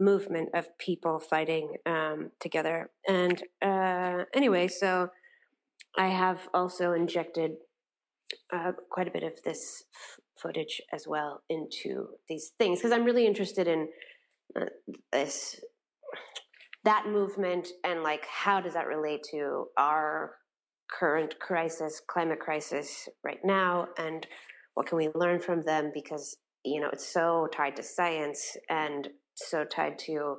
movement 0.00 0.48
of 0.54 0.76
people 0.78 1.18
fighting 1.18 1.76
um, 1.86 2.30
together. 2.40 2.90
And 3.08 3.42
uh, 3.62 4.24
anyway, 4.34 4.68
so 4.68 5.10
I 5.96 6.08
have 6.08 6.48
also 6.52 6.92
injected 6.92 7.52
uh, 8.52 8.72
quite 8.90 9.08
a 9.08 9.12
bit 9.12 9.22
of 9.22 9.42
this 9.44 9.84
footage 10.36 10.80
as 10.92 11.06
well 11.06 11.42
into 11.48 12.08
these 12.28 12.52
things 12.58 12.80
because 12.80 12.92
I'm 12.92 13.04
really 13.04 13.26
interested 13.26 13.68
in 13.68 13.88
this 15.12 15.60
that 16.84 17.06
movement 17.08 17.68
and 17.82 18.02
like 18.02 18.26
how 18.26 18.60
does 18.60 18.74
that 18.74 18.86
relate 18.86 19.22
to 19.30 19.66
our 19.78 20.32
current 20.90 21.38
crisis, 21.40 22.00
climate 22.06 22.40
crisis 22.40 23.08
right 23.24 23.40
now, 23.42 23.88
and 23.98 24.26
what 24.74 24.86
can 24.86 24.98
we 24.98 25.08
learn 25.14 25.40
from 25.40 25.62
them? 25.62 25.90
Because 25.94 26.36
you 26.64 26.80
know 26.80 26.88
it's 26.92 27.06
so 27.06 27.48
tied 27.52 27.76
to 27.76 27.82
science 27.82 28.56
and 28.68 29.08
so 29.34 29.64
tied 29.64 29.98
to 29.98 30.36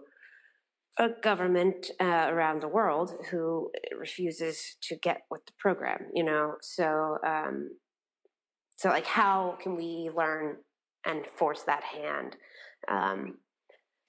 a 0.97 1.09
government 1.21 1.91
uh, 1.99 2.27
around 2.29 2.61
the 2.61 2.67
world 2.67 3.13
who 3.29 3.69
refuses 3.99 4.77
to 4.81 4.95
get 4.95 5.21
with 5.29 5.45
the 5.45 5.51
program 5.59 6.07
you 6.13 6.23
know? 6.23 6.55
So 6.61 7.17
um 7.25 7.69
so 8.77 8.89
like 8.89 9.05
how 9.05 9.57
can 9.61 9.75
we 9.75 10.09
learn 10.15 10.57
and 11.05 11.25
force 11.35 11.63
that 11.63 11.83
hand? 11.83 12.35
Um 12.87 13.37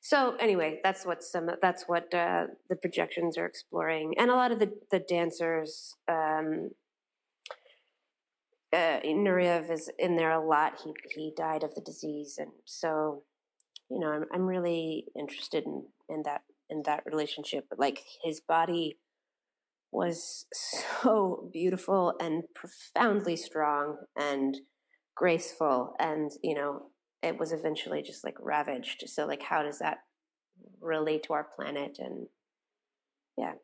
so 0.08 0.36
anyway 0.36 0.80
that's 0.84 1.04
what 1.04 1.22
some 1.22 1.48
that's 1.60 1.84
what 1.86 2.12
uh, 2.14 2.44
the 2.68 2.76
projections 2.76 3.36
are 3.36 3.46
exploring 3.46 4.14
and 4.18 4.30
a 4.30 4.34
lot 4.34 4.52
of 4.52 4.58
the 4.58 4.70
the 4.90 5.00
dancers 5.00 5.94
um 6.08 6.70
uh, 8.72 9.00
Nureyev 9.04 9.70
is 9.70 9.90
in 9.98 10.16
there 10.16 10.32
a 10.32 10.44
lot. 10.44 10.80
He 10.84 10.92
he 11.14 11.32
died 11.36 11.62
of 11.62 11.74
the 11.74 11.80
disease, 11.80 12.36
and 12.38 12.50
so 12.64 13.22
you 13.88 13.98
know 13.98 14.08
I'm 14.08 14.24
I'm 14.32 14.46
really 14.46 15.06
interested 15.16 15.64
in 15.64 15.84
in 16.08 16.22
that 16.24 16.42
in 16.68 16.82
that 16.84 17.04
relationship. 17.06 17.66
But 17.70 17.78
like 17.78 18.00
his 18.22 18.40
body 18.40 18.98
was 19.92 20.46
so 21.02 21.48
beautiful 21.52 22.14
and 22.20 22.42
profoundly 22.54 23.36
strong 23.36 23.98
and 24.16 24.56
graceful, 25.14 25.94
and 25.98 26.30
you 26.42 26.54
know 26.54 26.90
it 27.26 27.38
was 27.38 27.52
eventually 27.52 28.02
just 28.02 28.24
like 28.24 28.36
ravaged. 28.40 29.04
So 29.06 29.26
like 29.26 29.42
how 29.42 29.62
does 29.62 29.78
that 29.78 29.98
relate 30.80 31.24
to 31.24 31.32
our 31.32 31.44
planet? 31.44 31.98
And 31.98 32.26
yeah, 33.36 33.54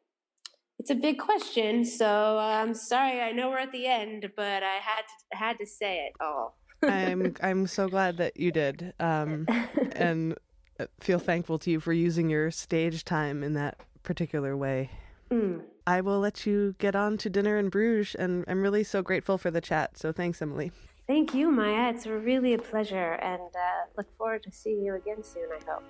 it's 0.79 0.91
a 0.91 0.95
big 0.95 1.19
question. 1.19 1.85
So 1.85 2.39
I'm 2.39 2.75
sorry. 2.75 3.21
I 3.21 3.33
know 3.33 3.51
we're 3.51 3.59
at 3.59 3.73
the 3.73 3.87
end, 3.87 4.31
but 4.37 4.63
I 4.63 4.77
had 4.77 5.03
to 5.03 5.37
had 5.37 5.59
to 5.59 5.67
say 5.67 6.07
it 6.07 6.13
all. 6.21 6.59
I'm 6.83 7.35
I'm 7.43 7.67
so 7.67 7.89
glad 7.89 8.17
that 8.17 8.37
you 8.37 8.51
did, 8.51 8.93
um, 8.99 9.47
and 9.93 10.37
uh, 10.81 10.87
feel 11.01 11.19
thankful 11.19 11.59
to 11.61 11.71
you 11.71 11.81
for 11.81 11.93
using 11.93 12.29
your 12.29 12.51
stage 12.51 13.05
time 13.05 13.43
in 13.43 13.55
that 13.55 13.79
particular 14.03 14.57
way. 14.57 14.91
Mm. 15.31 15.63
I 15.87 16.01
will 16.01 16.21
let 16.21 16.47
you 16.47 16.75
get 16.79 16.95
on 16.95 17.17
to 17.19 17.31
dinner 17.31 17.59
in 17.59 17.69
Bruges, 17.69 18.15
and 18.15 18.45
I'm 18.47 18.63
really 18.63 18.85
so 18.85 19.03
grateful 19.03 19.39
for 19.39 19.51
the 19.51 19.61
chat. 19.61 19.99
So 19.99 20.13
thanks, 20.13 20.43
Emily. 20.43 20.73
Thank 21.07 21.35
you, 21.35 21.51
Maya. 21.51 21.91
It's 21.91 22.07
really 22.07 22.55
a 22.55 22.59
pleasure, 22.59 23.13
and 23.15 23.41
uh, 23.55 23.87
look 23.97 24.13
forward 24.17 24.43
to 24.45 24.53
seeing 24.53 24.83
you 24.83 24.95
again 24.95 25.23
soon. 25.23 25.49
I 25.53 25.61
hope. 25.71 25.85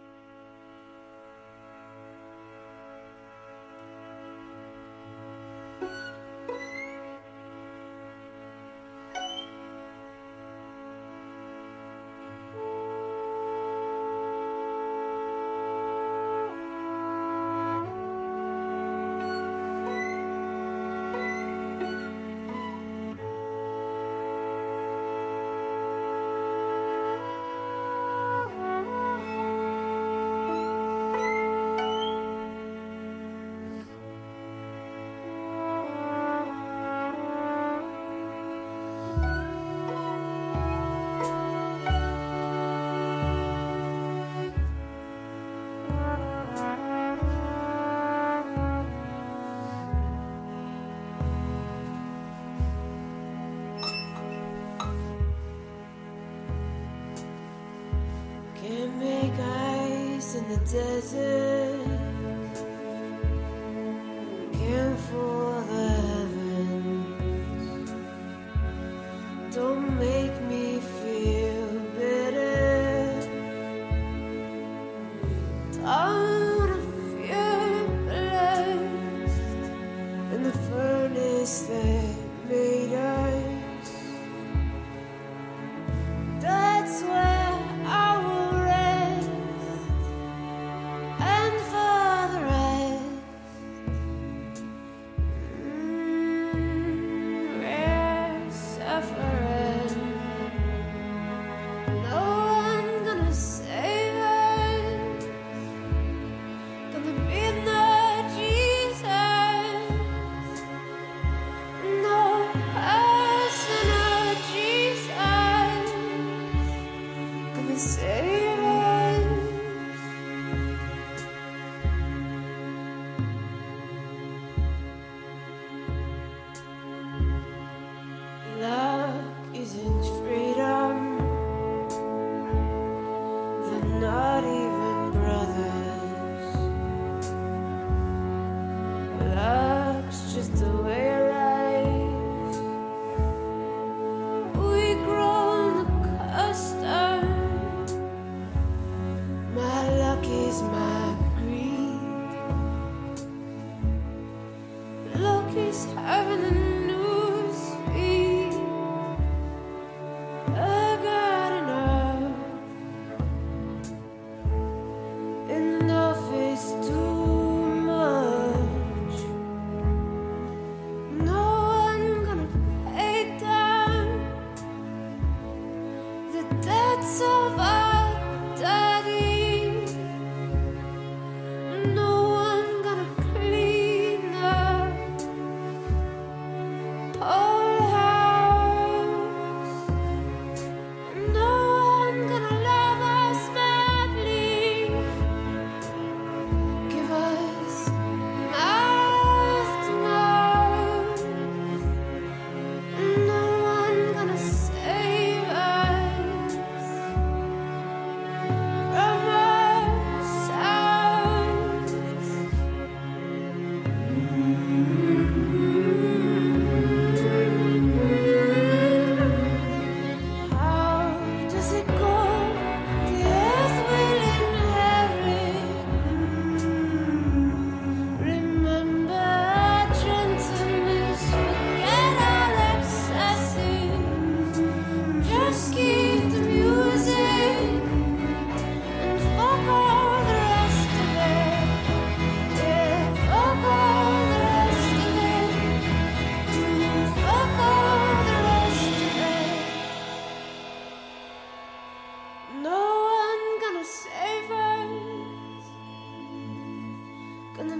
Desert. 60.64 61.41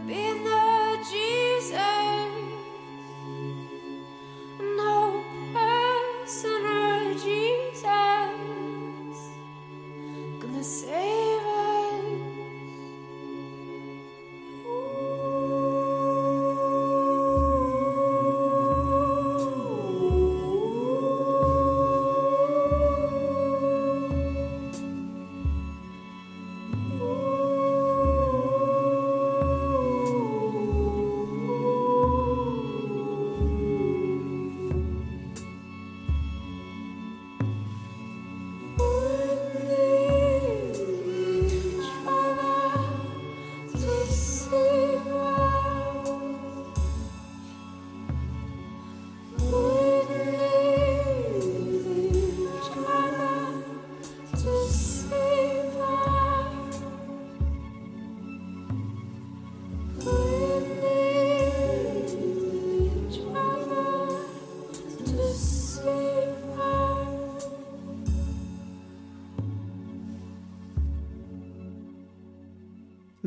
Be 0.07 0.51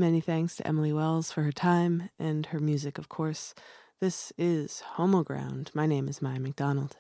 Many 0.05 0.21
thanks 0.21 0.55
to 0.57 0.67
Emily 0.67 0.93
Wells 0.93 1.31
for 1.31 1.41
her 1.41 1.51
time 1.51 2.11
and 2.19 2.45
her 2.45 2.59
music, 2.59 2.99
of 2.99 3.09
course. 3.09 3.55
This 3.99 4.31
is 4.37 4.83
Homoground. 4.97 5.73
My 5.73 5.87
name 5.87 6.07
is 6.07 6.21
Maya 6.21 6.39
McDonald. 6.39 6.95